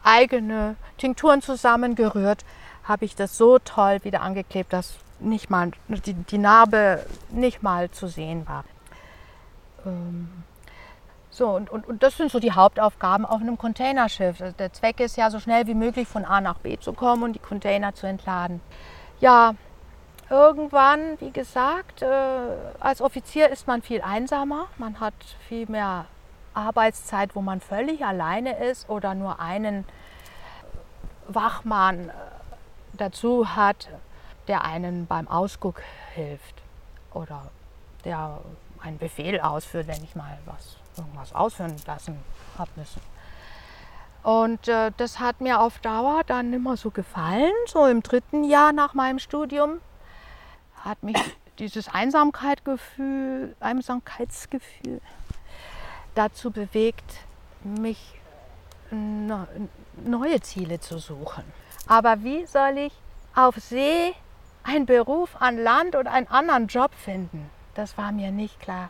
[0.04, 2.44] eigene Tinkturen zusammengerührt,
[2.86, 7.90] habe ich das so toll wieder angeklebt, dass nicht mal die, die Narbe nicht mal
[7.92, 8.64] zu sehen war.
[9.86, 10.44] Ähm,
[11.30, 14.42] so, und, und, und das sind so die Hauptaufgaben auf einem Containerschiff.
[14.42, 17.24] Also der Zweck ist ja, so schnell wie möglich von A nach B zu kommen
[17.24, 18.60] und die Container zu entladen.
[19.22, 19.56] Ja,
[20.30, 22.08] irgendwann, wie gesagt, äh,
[22.80, 24.68] als Offizier ist man viel einsamer.
[24.78, 25.14] Man hat
[25.48, 26.06] viel mehr
[26.54, 29.86] Arbeitszeit, wo man völlig alleine ist oder nur einen
[31.28, 32.14] Wachmann äh,
[32.94, 33.88] dazu hat,
[34.48, 35.82] der einen beim Ausguck
[36.14, 36.62] hilft
[37.14, 37.50] oder
[38.04, 38.40] der
[38.82, 42.18] einen Befehl ausführt, wenn ich mal was, irgendwas ausführen lassen
[42.58, 43.02] habe müssen.
[44.24, 47.52] Und äh, das hat mir auf Dauer dann immer so gefallen.
[47.66, 49.80] So im dritten Jahr nach meinem Studium
[50.84, 51.18] hat mich
[51.60, 55.02] dieses Einsamkeitsgefühl, Einsamkeitsgefühl
[56.16, 57.20] dazu bewegt,
[57.64, 58.20] mich
[58.92, 61.44] neue Ziele zu suchen.
[61.88, 62.94] Aber wie soll ich
[63.36, 64.14] auf See
[64.64, 67.50] einen Beruf an Land oder einen anderen Job finden?
[67.76, 68.90] Das war mir nicht klar.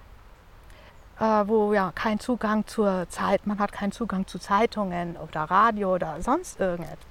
[1.19, 5.93] Äh, wo ja kein Zugang zur Zeit, man hat keinen Zugang zu Zeitungen oder Radio
[5.93, 7.05] oder sonst irgendetwas.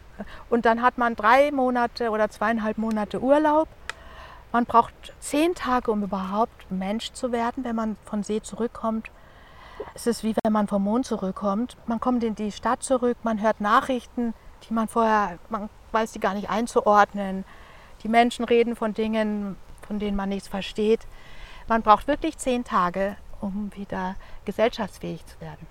[0.48, 3.68] Und dann hat man drei Monate oder zweieinhalb Monate Urlaub.
[4.52, 9.10] Man braucht zehn Tage, um überhaupt Mensch zu werden, wenn man von See zurückkommt.
[9.94, 11.76] Es ist wie wenn man vom Mond zurückkommt.
[11.86, 14.34] Man kommt in die Stadt zurück, man hört Nachrichten,
[14.68, 17.44] die man vorher, man weiß die gar nicht einzuordnen.
[18.02, 21.00] Die Menschen reden von Dingen, von denen man nichts versteht.
[21.68, 25.66] Man braucht wirklich zehn Tage, um wieder gesellschaftsfähig zu werden.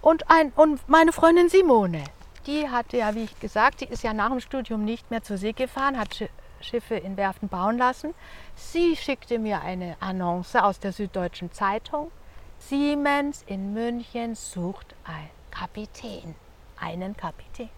[0.00, 2.04] Und, ein, und meine Freundin Simone,
[2.46, 5.38] die hatte ja, wie ich gesagt, die ist ja nach dem Studium nicht mehr zur
[5.38, 6.28] See gefahren, hat
[6.60, 8.14] Schiffe in Werften bauen lassen.
[8.54, 12.10] Sie schickte mir eine Annonce aus der Süddeutschen Zeitung
[12.58, 16.34] Siemens in München sucht einen Kapitän.
[16.78, 17.70] Einen Kapitän.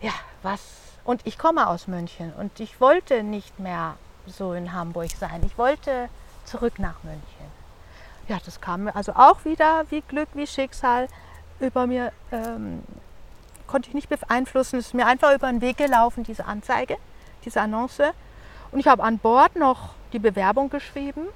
[0.00, 0.89] Ja, was?
[1.10, 3.96] Und ich komme aus München und ich wollte nicht mehr
[4.28, 5.42] so in Hamburg sein.
[5.44, 6.08] Ich wollte
[6.44, 7.50] zurück nach München.
[8.28, 11.08] Ja, das kam mir also auch wieder wie Glück, wie Schicksal
[11.58, 12.12] über mir.
[12.30, 12.84] Ähm,
[13.66, 14.78] konnte ich nicht beeinflussen.
[14.78, 16.96] Es ist mir einfach über den Weg gelaufen, diese Anzeige,
[17.44, 18.12] diese Annonce.
[18.70, 21.26] Und ich habe an Bord noch die Bewerbung geschrieben.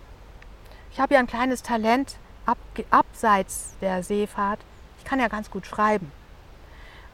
[0.93, 2.15] Ich habe ja ein kleines Talent
[2.47, 2.59] ab,
[2.91, 4.61] abseits der Seefahrt,
[5.01, 6.13] ich kann ja ganz gut schreiben.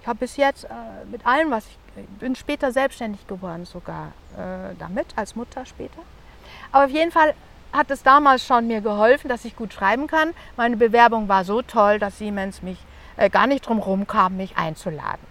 [0.00, 0.68] Ich habe bis jetzt äh,
[1.10, 6.00] mit allem, was ich, ich bin später selbstständig geworden, sogar äh, damit, als Mutter später.
[6.72, 7.34] Aber auf jeden Fall
[7.72, 10.32] hat es damals schon mir geholfen, dass ich gut schreiben kann.
[10.56, 12.78] Meine Bewerbung war so toll, dass Siemens mich
[13.16, 15.26] äh, gar nicht drum herum kam, mich einzuladen.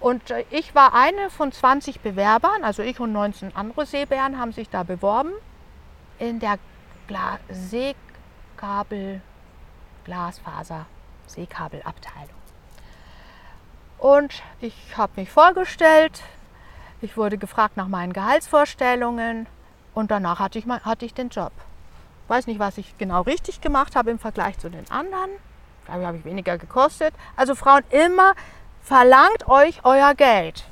[0.00, 4.52] Und äh, ich war eine von 20 Bewerbern, also ich und 19 andere Seebären haben
[4.52, 5.32] sich da beworben
[6.18, 6.58] in der
[7.06, 7.94] Gla See
[8.56, 9.20] Kabel,
[10.04, 10.86] Glasfaser,
[11.26, 12.39] Seekabelabteilung.
[14.00, 16.22] Und ich habe mich vorgestellt,
[17.02, 19.46] ich wurde gefragt nach meinen Gehaltsvorstellungen
[19.92, 21.52] und danach hatte ich, mal, hatte ich den Job.
[22.24, 25.28] Ich weiß nicht, was ich genau richtig gemacht habe im Vergleich zu den anderen.
[25.86, 27.12] Da habe ich weniger gekostet.
[27.36, 28.32] Also Frauen, immer
[28.80, 30.64] verlangt euch euer Geld.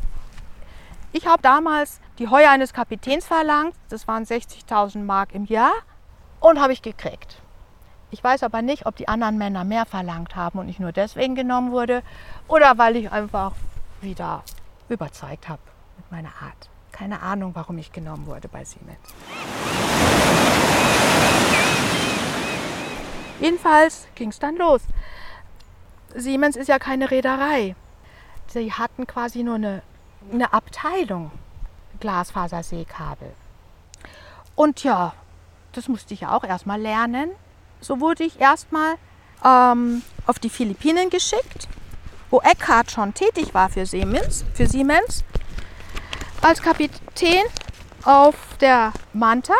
[1.12, 3.74] Ich habe damals die Heuer eines Kapitäns verlangt.
[3.90, 5.72] Das waren 60.000 Mark im Jahr
[6.40, 7.42] und habe ich gekriegt.
[8.10, 11.34] Ich weiß aber nicht, ob die anderen Männer mehr verlangt haben und ich nur deswegen
[11.34, 12.02] genommen wurde
[12.46, 13.52] oder weil ich einfach
[14.00, 14.42] wieder
[14.88, 15.60] überzeugt habe
[15.98, 16.70] mit meiner Art.
[16.90, 18.98] Keine Ahnung, warum ich genommen wurde bei Siemens.
[23.40, 24.80] Jedenfalls ging es dann los.
[26.14, 27.76] Siemens ist ja keine Reederei.
[28.46, 29.82] Sie hatten quasi nur eine,
[30.32, 31.30] eine Abteilung
[32.00, 33.34] Glasfaserseekabel.
[34.54, 35.12] Und ja,
[35.72, 37.30] das musste ich ja auch erstmal lernen
[37.80, 38.94] so wurde ich erstmal
[39.44, 41.68] ähm, auf die Philippinen geschickt,
[42.30, 45.24] wo Eckhart schon tätig war für Siemens, für Siemens
[46.42, 47.44] als Kapitän
[48.04, 49.54] auf der Manta.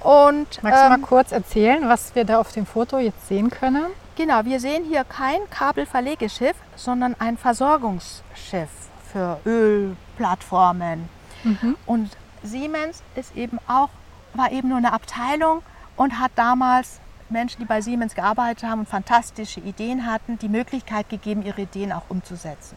[0.00, 3.50] Und, Magst du mal ähm, kurz erzählen, was wir da auf dem Foto jetzt sehen
[3.50, 3.86] können?
[4.16, 8.70] Genau, wir sehen hier kein Kabelverlegeschiff, sondern ein Versorgungsschiff
[9.12, 11.08] für Ölplattformen.
[11.44, 11.76] Mhm.
[11.86, 12.10] Und
[12.42, 13.90] Siemens ist eben auch,
[14.34, 15.62] war eben nur eine Abteilung
[15.96, 17.00] und hat damals
[17.30, 21.92] Menschen, die bei Siemens gearbeitet haben und fantastische Ideen hatten, die Möglichkeit gegeben, ihre Ideen
[21.92, 22.76] auch umzusetzen.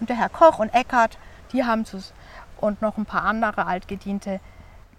[0.00, 1.18] Und der Herr Koch und Eckert,
[1.52, 1.84] die haben
[2.58, 4.40] und noch ein paar andere Altgediente,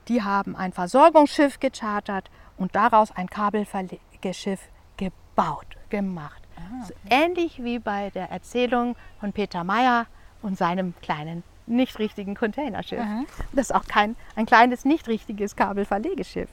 [0.07, 4.61] die haben ein Versorgungsschiff gechartert und daraus ein Kabelverlegeschiff
[4.97, 6.41] gebaut, gemacht.
[6.87, 10.07] So ähnlich wie bei der Erzählung von Peter Meyer
[10.41, 12.99] und seinem kleinen nicht richtigen Containerschiff.
[12.99, 13.23] Aha.
[13.53, 16.49] Das ist auch kein ein kleines nicht richtiges Kabelverlegeschiff.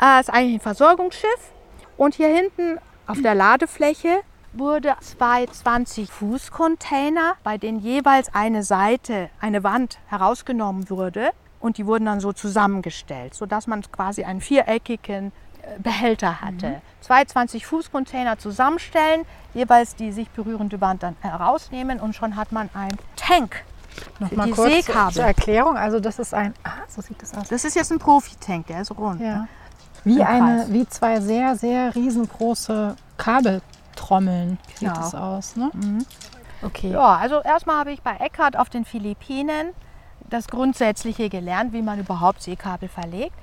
[0.00, 1.52] Äh, ist eigentlich ein Versorgungsschiff
[1.96, 4.20] und hier hinten auf der Ladefläche
[4.52, 11.30] wurde zwei 20 Fuß Container, bei denen jeweils eine Seite, eine Wand herausgenommen wurde
[11.60, 15.32] und die wurden dann so zusammengestellt, sodass man quasi einen viereckigen
[15.62, 16.80] äh, Behälter hatte.
[17.00, 22.52] Zwei 20 Fuß Container zusammenstellen, jeweils die sich berührende Wand dann herausnehmen und schon hat
[22.52, 23.64] man ein Tank.
[24.18, 25.14] Noch für mal die kurz Seekabel.
[25.14, 25.76] zur Erklärung.
[25.76, 27.48] Also das ist ein, ah, so sieht das aus.
[27.48, 29.20] Das ist jetzt ein Profi-Tank, der ist rund.
[29.20, 29.40] Ja.
[29.40, 29.48] ne?
[30.04, 30.72] Wie, eine, Kreis.
[30.72, 34.94] wie zwei sehr, sehr riesengroße Kabeltrommeln sieht Genau.
[34.94, 35.56] das aus.
[35.56, 35.70] Ne?
[36.62, 36.92] Okay.
[36.92, 39.70] Ja, also erstmal habe ich bei Eckhardt auf den Philippinen
[40.28, 43.34] das Grundsätzliche gelernt, wie man überhaupt Seekabel verlegt.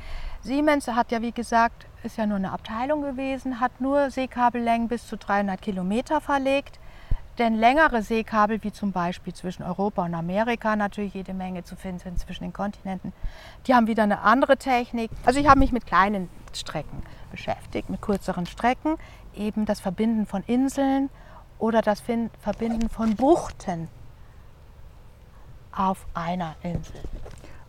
[0.42, 5.06] Siemens hat ja, wie gesagt, ist ja nur eine Abteilung gewesen, hat nur Seekabellängen bis
[5.08, 6.80] zu 300 Kilometer verlegt.
[7.38, 12.00] Denn längere Seekabel, wie zum Beispiel zwischen Europa und Amerika, natürlich jede Menge zu finden
[12.00, 13.14] sind zwischen den Kontinenten,
[13.68, 15.12] die haben wieder eine andere Technik.
[15.24, 18.98] Also ich habe mich mit kleinen Strecken beschäftigt, mit kürzeren Strecken,
[19.36, 21.10] eben das Verbinden von Inseln
[21.60, 22.02] oder das
[22.40, 23.88] Verbinden von Buchten
[25.72, 27.02] auf einer Insel.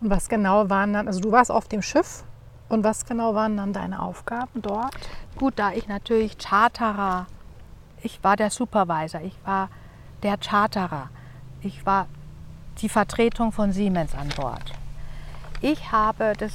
[0.00, 2.24] Und was genau waren dann, also du warst auf dem Schiff
[2.70, 4.94] und was genau waren dann deine Aufgaben dort?
[5.36, 7.26] Gut, da ich natürlich Charterer,
[8.02, 9.68] ich war der Supervisor, ich war
[10.22, 11.08] der Charterer,
[11.62, 12.06] ich war
[12.80, 14.72] die Vertretung von Siemens an Bord.
[15.60, 16.52] Ich habe das,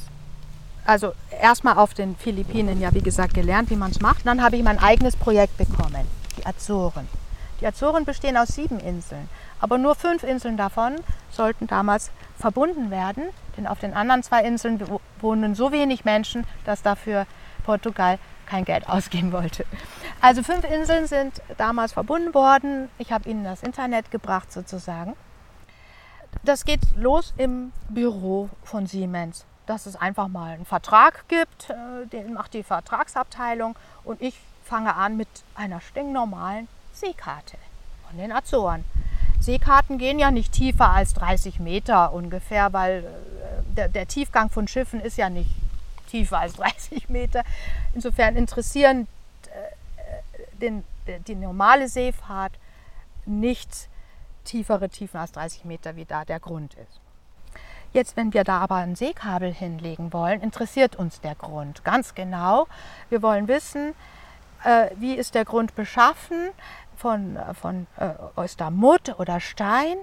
[0.85, 4.25] also erstmal auf den Philippinen ja wie gesagt gelernt, wie man es macht.
[4.25, 7.07] Dann habe ich mein eigenes Projekt bekommen, die Azoren.
[7.59, 9.29] Die Azoren bestehen aus sieben Inseln,
[9.59, 10.95] aber nur fünf Inseln davon
[11.31, 13.23] sollten damals verbunden werden,
[13.55, 17.25] denn auf den anderen zwei Inseln wo- wohnen so wenig Menschen, dass dafür
[17.63, 19.65] Portugal kein Geld ausgeben wollte.
[20.21, 22.89] Also fünf Inseln sind damals verbunden worden.
[22.97, 25.15] Ich habe ihnen das Internet gebracht sozusagen.
[26.43, 32.07] Das geht los im Büro von Siemens, dass es einfach mal einen Vertrag gibt, äh,
[32.07, 37.57] den macht die Vertragsabteilung und ich fange an mit einer stinknormalen Seekarte
[38.07, 38.83] von den Azoren.
[39.39, 44.67] Seekarten gehen ja nicht tiefer als 30 Meter ungefähr, weil äh, der, der Tiefgang von
[44.67, 45.51] Schiffen ist ja nicht
[46.13, 47.43] tiefer als 30 Meter.
[47.93, 49.07] Insofern interessieren
[49.47, 50.83] äh, den,
[51.27, 52.53] die normale Seefahrt
[53.25, 53.89] nicht
[54.43, 56.99] tiefere Tiefen als 30 Meter, wie da der Grund ist.
[57.93, 62.67] Jetzt, wenn wir da aber ein Seekabel hinlegen wollen, interessiert uns der Grund ganz genau.
[63.09, 63.93] Wir wollen wissen,
[64.63, 66.49] äh, wie ist der Grund beschaffen
[66.95, 69.97] von, äh, von äh, aus der Mutt oder Stein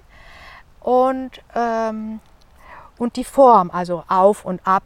[0.80, 2.20] und, ähm,
[2.96, 4.84] und die Form, also auf und ab,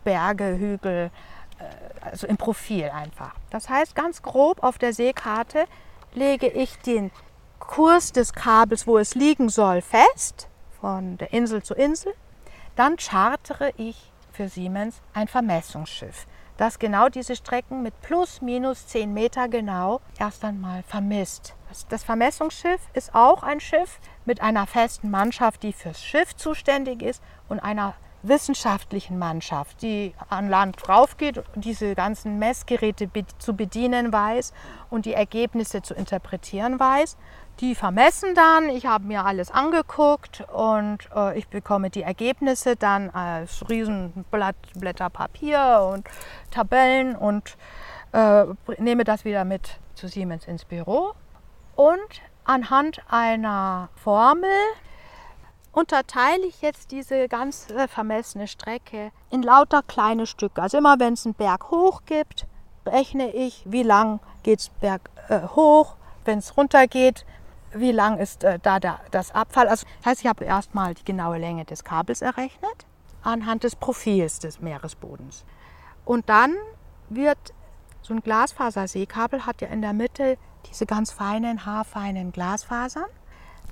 [0.00, 1.10] Berge, Hügel,
[1.58, 1.64] äh,
[2.04, 3.34] also im Profil einfach.
[3.50, 5.64] Das heißt, ganz grob auf der Seekarte
[6.14, 7.10] lege ich den
[7.58, 10.48] Kurs des Kabels, wo es liegen soll, fest,
[10.80, 12.12] von der Insel zu Insel.
[12.76, 16.26] Dann chartere ich für Siemens ein Vermessungsschiff,
[16.56, 21.54] das genau diese Strecken mit plus minus 10 Meter genau erst einmal vermisst.
[21.68, 27.00] Das- Das Vermessungsschiff ist auch ein Schiff mit einer festen Mannschaft, die fürs Schiff zuständig
[27.02, 27.94] ist und einer
[28.26, 33.08] wissenschaftlichen Mannschaft, die an Land raufgeht diese ganzen Messgeräte
[33.38, 34.52] zu bedienen weiß
[34.90, 37.16] und die Ergebnisse zu interpretieren weiß.
[37.60, 43.10] Die vermessen dann, ich habe mir alles angeguckt und äh, ich bekomme die Ergebnisse dann
[43.10, 46.08] als Riesenblatt Blätter Papier und
[46.50, 47.56] Tabellen und
[48.12, 48.44] äh,
[48.78, 51.12] nehme das wieder mit zu Siemens ins Büro.
[51.76, 54.50] Und anhand einer Formel
[55.74, 60.62] unterteile ich jetzt diese ganze vermessene Strecke in lauter kleine Stücke.
[60.62, 62.46] Also immer wenn es einen Berg hoch gibt,
[62.86, 67.26] rechne ich, wie lang geht es Berg äh, hoch, wenn es runter geht,
[67.72, 69.68] wie lang ist äh, da der, das Abfall.
[69.68, 72.86] Also, das heißt, ich habe erstmal die genaue Länge des Kabels errechnet
[73.22, 75.44] anhand des Profils des Meeresbodens.
[76.04, 76.54] Und dann
[77.08, 77.38] wird
[78.02, 80.36] so ein Glasfaserseekabel hat ja in der Mitte
[80.68, 83.06] diese ganz feinen, haarfeinen Glasfasern.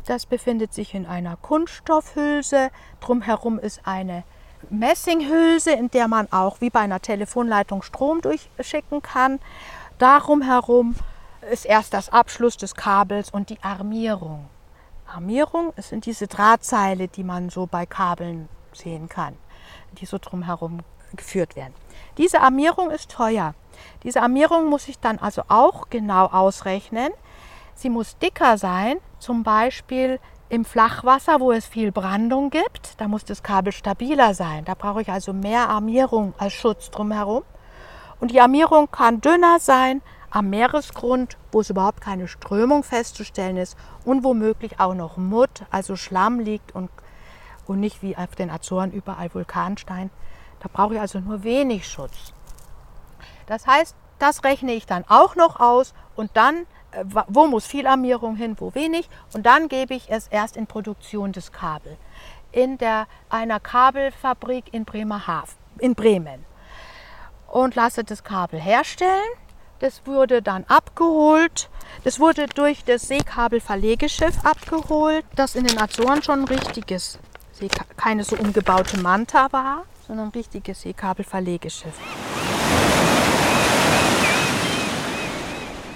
[0.06, 2.70] Das befindet sich in einer Kunststoffhülse.
[3.00, 4.24] Drumherum ist eine
[4.70, 9.40] Messinghülse, in der man auch wie bei einer Telefonleitung Strom durchschicken kann.
[9.98, 10.96] darum herum
[11.50, 14.48] ist erst das Abschluss des Kabels und die Armierung.
[15.06, 19.36] Armierung sind diese Drahtseile, die man so bei Kabeln sehen kann,
[19.98, 20.80] die so drumherum
[21.14, 21.74] geführt werden.
[22.18, 23.54] Diese Armierung ist teuer.
[24.02, 27.12] Diese Armierung muss ich dann also auch genau ausrechnen.
[27.74, 30.18] Sie muss dicker sein, zum Beispiel
[30.48, 33.00] im Flachwasser, wo es viel Brandung gibt.
[33.00, 34.64] Da muss das Kabel stabiler sein.
[34.64, 37.44] Da brauche ich also mehr Armierung als Schutz drumherum.
[38.20, 43.76] Und die Armierung kann dünner sein am Meeresgrund, wo es überhaupt keine Strömung festzustellen ist
[44.04, 46.90] und womöglich auch noch Mutt, also Schlamm liegt und,
[47.66, 50.10] und nicht wie auf den Azoren überall Vulkanstein.
[50.60, 52.32] Da brauche ich also nur wenig Schutz.
[53.46, 56.66] Das heißt, das rechne ich dann auch noch aus und dann,
[57.28, 61.32] wo muss viel Armierung hin, wo wenig und dann gebe ich es erst in Produktion
[61.32, 61.96] des Kabel
[62.52, 66.44] in der, einer Kabelfabrik in Bremerhaven, in Bremen
[67.48, 69.30] und lasse das Kabel herstellen.
[69.80, 71.68] Das wurde dann abgeholt.
[72.04, 77.18] Das wurde durch das Seekabelverlegeschiff abgeholt, das in den Azoren schon ein richtiges,
[77.96, 81.98] keine so umgebaute Manta war, sondern ein richtiges Seekabelverlegeschiff.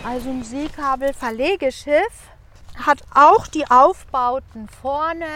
[0.06, 2.30] Also ein Seekabelverlegeschiff
[2.76, 5.26] hat auch die Aufbauten vorne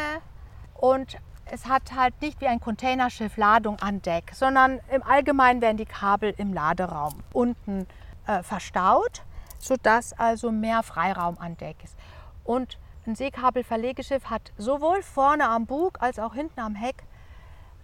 [0.75, 5.77] und es hat halt nicht wie ein Containerschiff Ladung an Deck, sondern im Allgemeinen werden
[5.77, 7.89] die Kabel im Laderaum unten
[8.29, 9.23] äh, verstaut,
[9.59, 11.97] sodass also mehr Freiraum an Deck ist.
[12.45, 17.03] Und ein Seekabelverlegeschiff hat sowohl vorne am Bug als auch hinten am Heck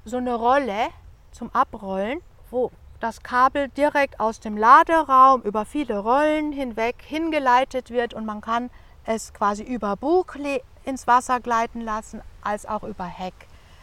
[0.05, 0.91] so eine Rolle
[1.33, 2.71] zum Abrollen, wo
[3.01, 8.71] das Kabel direkt aus dem Laderaum über viele Rollen hinweg hingeleitet wird und man kann
[9.05, 10.37] es quasi über Bug
[10.85, 13.35] ins Wasser gleiten lassen, als auch über Heck.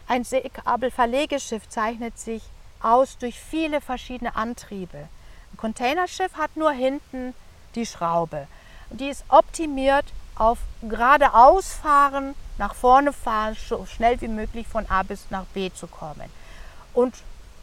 [0.08, 2.44] Ein Seekabelverlegeschiff zeichnet sich
[2.82, 5.08] aus durch viele verschiedene Antriebe.
[5.54, 7.34] Ein Containerschiff hat nur hinten
[7.76, 8.48] die Schraube.
[8.90, 10.06] Die ist optimiert
[10.36, 15.72] auf geradeaus fahren, nach vorne fahren, so schnell wie möglich von A bis nach B
[15.72, 16.30] zu kommen.
[16.94, 17.16] Und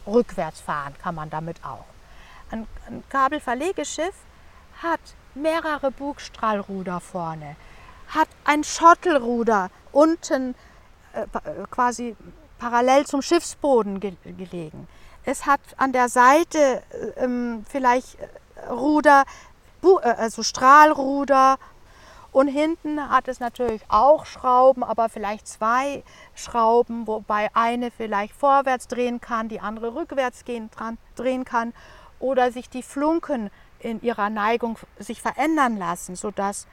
[0.07, 1.85] rückwärts fahren kann man damit auch.
[2.49, 4.15] Ein, ein Kabelverlegeschiff
[4.81, 4.99] hat
[5.35, 7.55] mehrere Bugstrahlruder vorne,
[8.07, 10.55] hat ein Schottelruder unten
[11.13, 11.25] äh,
[11.69, 12.15] quasi
[12.59, 14.87] parallel zum Schiffsboden ge gelegen.
[15.23, 16.83] Es hat an der Seite
[17.15, 17.27] äh,
[17.69, 19.23] vielleicht äh, Ruder,
[19.81, 21.57] Bu äh, also Strahlruder
[22.31, 26.03] und hinten hat es natürlich auch Schrauben, aber vielleicht zwei
[26.33, 31.73] Schrauben, wobei eine vielleicht vorwärts drehen kann, die andere rückwärts gehen, dran, drehen kann
[32.19, 36.67] oder sich die Flunken in ihrer Neigung sich verändern lassen, sodass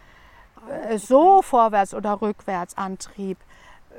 [0.69, 3.39] äh, so Vorwärts- oder Rückwärtsantrieb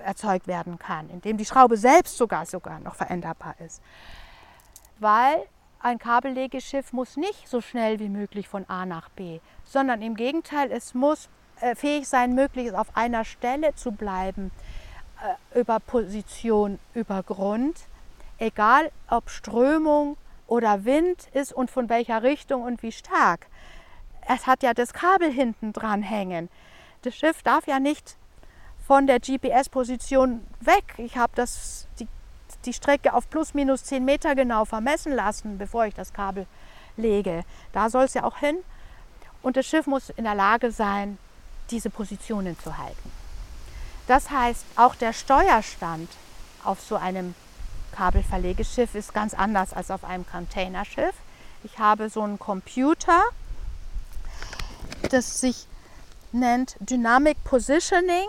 [0.05, 3.81] erzeugt werden kann, indem die Schraube selbst sogar, sogar noch veränderbar ist.
[4.99, 5.43] Weil
[5.81, 10.71] ein Kabellegeschiff muss nicht so schnell wie möglich von A nach B, sondern im Gegenteil,
[10.71, 11.29] es muss
[11.75, 14.51] fähig sein, möglichst auf einer Stelle zu bleiben,
[15.53, 17.77] äh, über Position, über Grund,
[18.37, 23.47] egal ob Strömung oder Wind ist und von welcher Richtung und wie stark.
[24.27, 26.49] Es hat ja das Kabel hinten dran hängen.
[27.01, 28.17] Das Schiff darf ja nicht
[28.85, 30.95] von der GPS-Position weg.
[30.97, 32.07] Ich habe das, die,
[32.65, 36.47] die Strecke auf plus minus 10 Meter genau vermessen lassen, bevor ich das Kabel
[36.97, 37.43] lege.
[37.71, 38.57] Da soll es ja auch hin.
[39.41, 41.17] Und das Schiff muss in der Lage sein,
[41.71, 43.11] diese Positionen zu halten.
[44.07, 46.09] Das heißt, auch der Steuerstand
[46.63, 47.35] auf so einem
[47.91, 51.13] Kabelverlegeschiff ist ganz anders als auf einem Containerschiff.
[51.63, 53.21] Ich habe so einen Computer,
[55.09, 55.67] das sich
[56.31, 58.27] nennt Dynamic Positioning.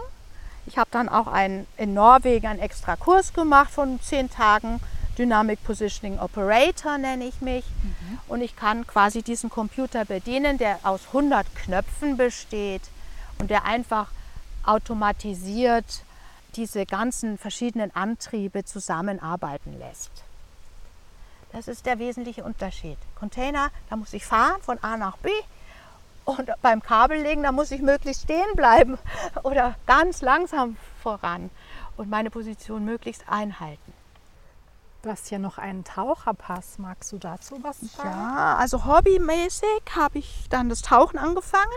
[0.66, 4.80] Ich habe dann auch einen, in Norwegen einen extra Kurs gemacht von zehn Tagen.
[5.18, 7.64] Dynamic Positioning Operator nenne ich mich.
[7.82, 8.18] Mhm.
[8.28, 12.82] Und ich kann quasi diesen Computer bedienen, der aus 100 Knöpfen besteht
[13.40, 14.08] und der einfach
[14.64, 16.04] automatisiert
[16.56, 20.10] diese ganzen verschiedenen Antriebe zusammenarbeiten lässt.
[21.52, 22.98] Das ist der wesentliche Unterschied.
[23.18, 25.30] Container, da muss ich fahren von A nach B
[26.24, 28.98] und beim Kabellegen, da muss ich möglichst stehen bleiben
[29.42, 31.50] oder ganz langsam voran
[31.96, 33.92] und meine Position möglichst einhalten.
[35.02, 36.78] Du hast hier noch einen Taucherpass.
[36.78, 38.10] Magst du dazu was sagen?
[38.10, 41.72] Ja, also hobbymäßig habe ich dann das Tauchen angefangen.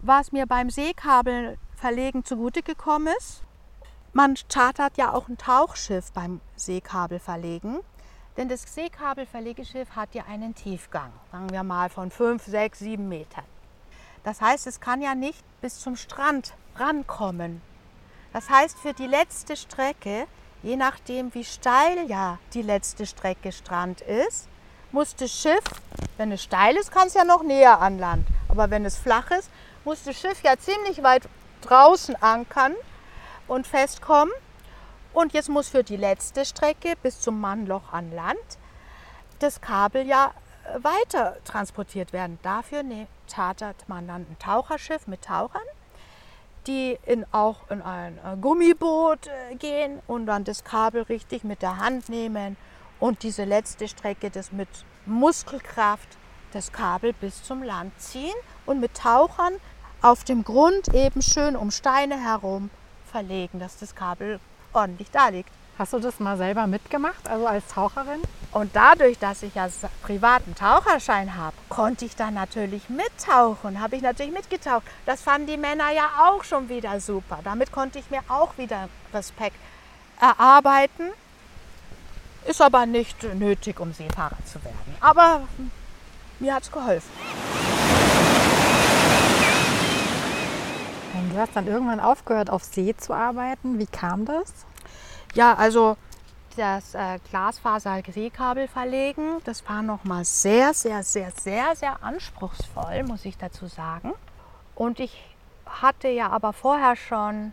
[0.00, 3.42] Was mir beim Seekabelverlegen zugute gekommen ist,
[4.12, 7.80] man chartert ja auch ein Tauchschiff beim Seekabelverlegen.
[8.36, 13.44] Denn das Seekabelverlegeschiff hat ja einen Tiefgang, sagen wir mal von 5, 6, 7 Metern.
[14.22, 17.60] Das heißt, es kann ja nicht bis zum Strand rankommen.
[18.32, 20.28] Das heißt, für die letzte Strecke,
[20.62, 24.48] je nachdem wie steil ja die letzte Strecke Strand ist,
[24.92, 25.64] muss das Schiff,
[26.16, 28.26] wenn es steil ist, kann es ja noch näher an Land.
[28.48, 29.50] Aber wenn es flach ist,
[29.88, 31.22] muss das Schiff ja ziemlich weit
[31.62, 32.74] draußen ankern
[33.46, 34.34] und festkommen.
[35.14, 38.58] Und jetzt muss für die letzte Strecke bis zum Mannloch an Land
[39.38, 40.34] das Kabel ja
[40.66, 42.38] äh, weiter transportiert werden.
[42.42, 45.62] Dafür ne, chartert man dann ein Taucherschiff mit Tauchern,
[46.66, 51.62] die in, auch in ein äh, Gummiboot äh, gehen und dann das Kabel richtig mit
[51.62, 52.58] der Hand nehmen
[53.00, 54.68] und diese letzte Strecke das mit
[55.06, 56.18] Muskelkraft
[56.52, 58.34] das Kabel bis zum Land ziehen
[58.66, 59.54] und mit Tauchern
[60.02, 62.70] auf dem Grund eben schön um Steine herum
[63.10, 64.40] verlegen, dass das Kabel
[64.72, 65.50] ordentlich da liegt.
[65.78, 68.20] Hast du das mal selber mitgemacht, also als Taucherin?
[68.50, 69.68] Und dadurch, dass ich ja
[70.02, 74.82] privaten Taucherschein habe, konnte ich dann natürlich mittauchen, habe ich natürlich mitgetaucht.
[75.06, 77.38] Das fanden die Männer ja auch schon wieder super.
[77.44, 79.56] Damit konnte ich mir auch wieder Respekt
[80.20, 81.10] erarbeiten.
[82.44, 84.96] Ist aber nicht nötig, um Seefahrer zu werden.
[85.00, 85.42] Aber
[86.40, 87.10] mir hat es geholfen.
[91.32, 93.78] Du hast dann irgendwann aufgehört, auf See zu arbeiten.
[93.78, 94.52] Wie kam das?
[95.34, 95.96] Ja, also
[96.56, 103.38] das äh, Glasfaser-Seekabel verlegen, das war nochmal sehr, sehr, sehr, sehr, sehr anspruchsvoll, muss ich
[103.38, 104.12] dazu sagen.
[104.74, 105.12] Und ich
[105.66, 107.52] hatte ja aber vorher schon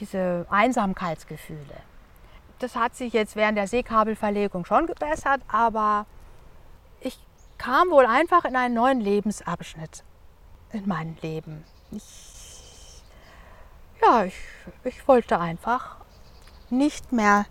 [0.00, 1.76] diese Einsamkeitsgefühle.
[2.58, 6.06] Das hat sich jetzt während der Seekabelverlegung schon gebessert, aber
[7.00, 7.18] ich
[7.58, 10.04] kam wohl einfach in einen neuen Lebensabschnitt
[10.72, 11.64] in meinem Leben.
[11.90, 12.02] Ich,
[14.04, 14.34] ja, ich,
[14.84, 15.96] ich wollte einfach
[16.70, 17.46] nicht mehr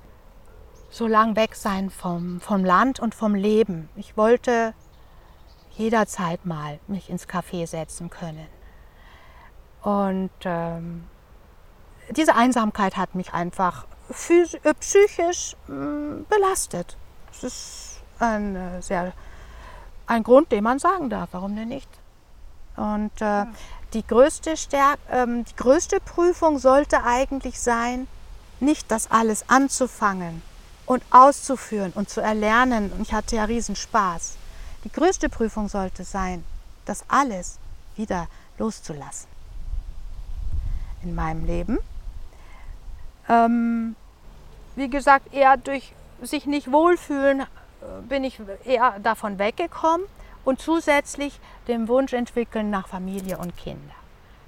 [0.89, 3.89] so lang weg sein vom, vom Land und vom Leben.
[3.95, 4.73] Ich wollte
[5.71, 8.47] jederzeit mal mich ins Café setzen können.
[9.81, 11.05] Und ähm,
[12.11, 16.97] diese Einsamkeit hat mich einfach äh, psychisch äh, belastet.
[17.27, 19.13] Das ist ein, äh, sehr,
[20.05, 21.29] ein Grund, den man sagen darf.
[21.31, 21.89] Warum denn nicht?
[22.75, 23.45] Und äh,
[23.93, 28.07] die, größte Stärk ähm, die größte Prüfung sollte eigentlich sein,
[28.59, 30.41] nicht das alles anzufangen
[30.85, 32.91] und auszuführen und zu erlernen.
[32.91, 34.37] Und ich hatte ja riesen Spaß.
[34.83, 36.43] Die größte Prüfung sollte sein,
[36.85, 37.57] das alles
[37.95, 38.27] wieder
[38.57, 39.27] loszulassen
[41.03, 41.77] in meinem Leben.
[43.29, 43.95] Ähm,
[44.75, 47.45] wie gesagt, eher durch sich nicht wohlfühlen äh,
[48.07, 50.05] bin ich eher davon weggekommen
[50.45, 53.95] und zusätzlich den Wunsch entwickeln nach Familie und Kinder.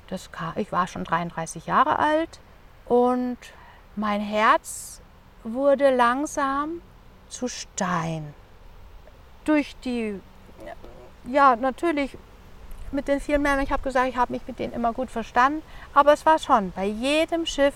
[0.07, 2.39] Das kam, ich war schon 33 Jahre alt
[2.85, 3.37] und
[3.95, 5.01] mein Herz
[5.43, 6.81] wurde langsam
[7.29, 8.33] zu Stein.
[9.45, 10.19] Durch die,
[11.25, 12.17] ja, natürlich
[12.91, 15.61] mit den vielen Männern, ich habe gesagt, ich habe mich mit denen immer gut verstanden,
[15.93, 17.73] aber es war schon bei jedem Schiff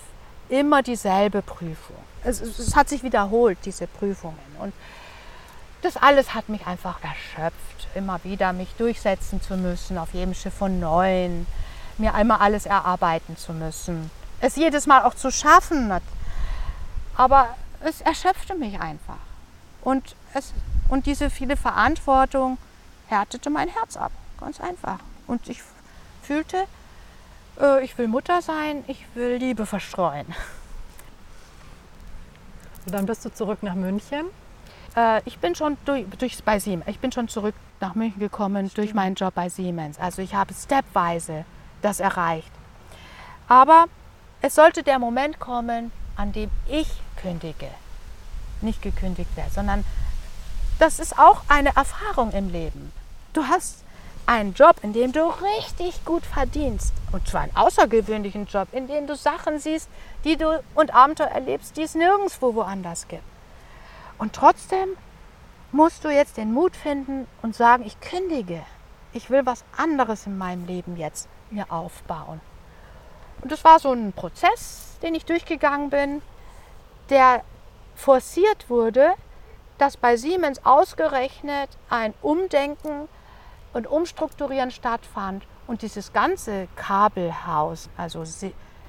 [0.48, 1.96] immer dieselbe Prüfung.
[2.24, 4.38] Es, es hat sich wiederholt, diese Prüfungen.
[4.58, 4.72] Und
[5.82, 10.54] das alles hat mich einfach erschöpft, immer wieder mich durchsetzen zu müssen, auf jedem Schiff
[10.54, 11.46] von neun,
[11.98, 14.10] mir einmal alles erarbeiten zu müssen
[14.40, 15.92] es jedes Mal auch zu schaffen.
[17.16, 19.18] Aber es erschöpfte mich einfach.
[19.82, 20.52] Und, es,
[20.88, 22.58] und diese viele Verantwortung
[23.08, 24.12] härtete mein Herz ab.
[24.38, 24.98] Ganz einfach.
[25.26, 25.62] Und ich
[26.22, 26.64] fühlte,
[27.60, 30.26] äh, ich will Mutter sein, ich will Liebe verstreuen.
[32.86, 34.26] Und dann bist du zurück nach München?
[34.96, 36.88] Äh, ich bin schon durch, durch, bei Siemens.
[36.88, 38.78] Ich bin schon zurück nach München gekommen Stimmt.
[38.78, 39.98] durch meinen Job bei Siemens.
[39.98, 41.44] Also ich habe stepweise
[41.82, 42.50] das erreicht.
[43.48, 43.86] Aber
[44.42, 46.88] es sollte der Moment kommen, an dem ich
[47.20, 47.68] kündige.
[48.60, 49.84] Nicht gekündigt werde, sondern
[50.78, 52.92] das ist auch eine Erfahrung im Leben.
[53.32, 53.84] Du hast
[54.26, 56.92] einen Job, in dem du richtig gut verdienst.
[57.12, 59.88] Und zwar einen außergewöhnlichen Job, in dem du Sachen siehst,
[60.24, 63.24] die du und Abenteuer erlebst, die es nirgendwo woanders gibt.
[64.18, 64.90] Und trotzdem
[65.72, 68.62] musst du jetzt den Mut finden und sagen, ich kündige.
[69.12, 72.40] Ich will was anderes in meinem Leben jetzt mir aufbauen.
[73.42, 76.22] Und das war so ein Prozess, den ich durchgegangen bin,
[77.08, 77.42] der
[77.94, 79.14] forciert wurde,
[79.78, 83.08] dass bei Siemens ausgerechnet ein Umdenken
[83.72, 88.24] und Umstrukturieren stattfand und dieses ganze Kabelhaus, also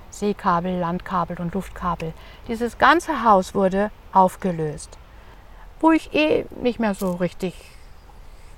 [0.10, 2.14] Seekabel, Landkabel und Luftkabel,
[2.48, 4.98] dieses ganze Haus wurde aufgelöst,
[5.82, 7.54] wo ich eh nicht mehr so richtig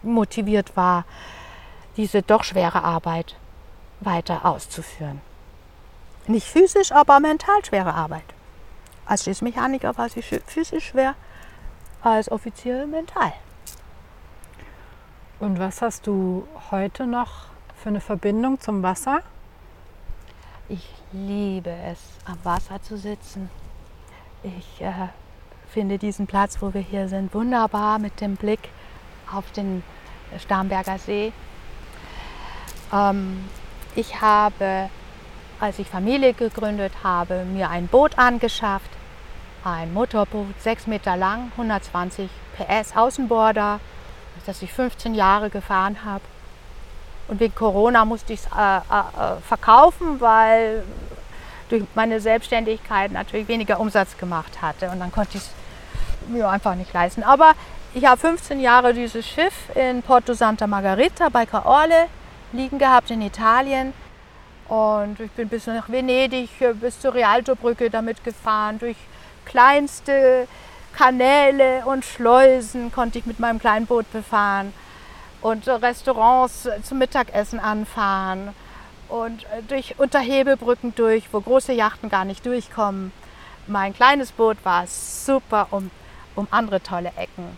[0.03, 1.05] motiviert war,
[1.97, 3.35] diese doch schwere Arbeit
[4.01, 5.21] weiter auszuführen.
[6.27, 8.23] Nicht physisch, aber mental schwere Arbeit.
[9.05, 11.15] Als Schiffsmechaniker war sie physisch schwer,
[12.01, 13.33] als Offizier mental.
[15.39, 17.47] Und was hast du heute noch
[17.81, 19.21] für eine Verbindung zum Wasser?
[20.69, 23.49] Ich liebe es, am Wasser zu sitzen.
[24.43, 25.09] Ich äh,
[25.73, 28.69] finde diesen Platz, wo wir hier sind, wunderbar mit dem Blick
[29.33, 29.83] auf den
[30.39, 31.33] Starnberger See.
[32.93, 33.49] Ähm,
[33.95, 34.89] ich habe,
[35.59, 38.89] als ich Familie gegründet habe, mir ein Boot angeschafft.
[39.63, 43.79] Ein Motorboot, 6 Meter lang, 120 PS Außenborder,
[44.45, 46.23] das ich 15 Jahre gefahren habe.
[47.29, 50.83] Und wegen Corona musste ich es äh, äh, verkaufen, weil
[51.69, 54.89] durch meine Selbstständigkeit natürlich weniger Umsatz gemacht hatte.
[54.89, 55.49] Und dann konnte ich es
[56.27, 57.23] mir einfach nicht leisten.
[57.23, 57.53] Aber
[57.93, 62.07] ich habe 15 Jahre dieses Schiff in Porto Santa Margherita bei Caorle
[62.51, 63.93] liegen gehabt in Italien.
[64.67, 68.79] Und ich bin bis nach Venedig, äh, bis zur Rialto-Brücke damit gefahren.
[68.79, 68.95] Durch
[69.45, 70.47] kleinste
[70.95, 74.73] Kanäle und Schleusen konnte ich mit meinem kleinen Boot befahren.
[75.41, 78.55] Und Restaurants zum Mittagessen anfahren.
[79.09, 83.11] Und äh, durch Unterhebebrücken durch, wo große Yachten gar nicht durchkommen.
[83.67, 85.91] Mein kleines Boot war super, um,
[86.35, 87.57] um andere tolle Ecken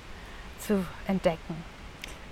[0.60, 1.64] zu entdecken.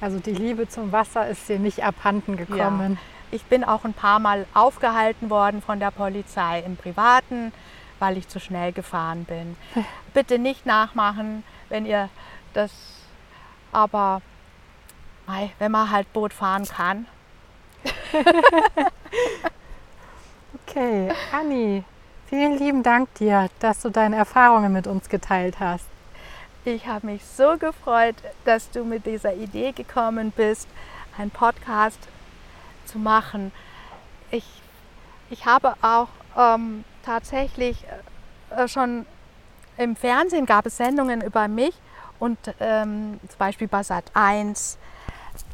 [0.01, 2.93] Also die Liebe zum Wasser ist dir nicht abhanden gekommen.
[2.93, 2.99] Ja.
[3.31, 7.53] Ich bin auch ein paar Mal aufgehalten worden von der Polizei im Privaten,
[7.99, 9.55] weil ich zu schnell gefahren bin.
[10.13, 12.09] Bitte nicht nachmachen, wenn ihr
[12.53, 12.71] das,
[13.71, 14.21] aber
[15.57, 17.07] wenn man halt Boot fahren kann.
[20.67, 21.83] okay, Anni,
[22.27, 25.87] vielen lieben Dank dir, dass du deine Erfahrungen mit uns geteilt hast.
[26.65, 28.15] Ich habe mich so gefreut,
[28.45, 30.69] dass du mit dieser Idee gekommen bist,
[31.17, 31.99] einen Podcast
[32.85, 33.51] zu machen.
[34.31, 34.45] Ich,
[35.29, 36.07] ich habe auch
[36.37, 37.83] ähm, tatsächlich
[38.55, 39.05] äh, schon
[39.77, 41.73] im Fernsehen gab es Sendungen über mich
[42.17, 44.77] und ähm, zum Beispiel bei Sat 1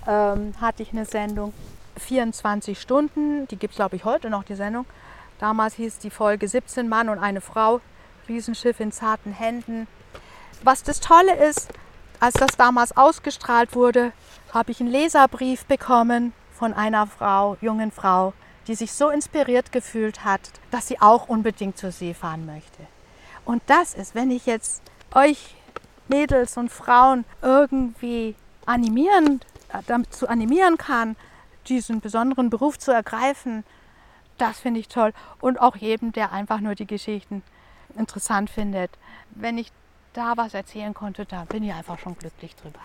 [0.06, 1.54] ähm, hatte ich eine Sendung
[1.98, 4.86] 24 Stunden, die gibt es glaube ich heute noch, die Sendung.
[5.40, 7.82] Damals hieß die Folge 17 Mann und eine Frau,
[8.28, 9.88] Riesenschiff in zarten Händen.
[10.62, 11.70] Was das Tolle ist,
[12.20, 14.12] als das damals ausgestrahlt wurde,
[14.54, 18.34] habe ich einen Leserbrief bekommen von einer Frau, jungen Frau,
[18.68, 22.86] die sich so inspiriert gefühlt hat, dass sie auch unbedingt zur See fahren möchte.
[23.46, 24.82] Und das ist, wenn ich jetzt
[25.16, 25.56] euch
[26.10, 29.40] Mädels und Frauen irgendwie animieren,
[29.88, 31.16] damit zu animieren kann,
[31.68, 33.64] diesen besonderen Beruf zu ergreifen,
[34.38, 35.14] das finde ich toll.
[35.40, 37.44] Und auch jedem, der einfach nur die Geschichten
[37.98, 38.92] interessant findet.
[39.32, 39.72] Wenn ich
[40.20, 42.80] da was erzählen konnte, da bin ich einfach schon glücklich drüber.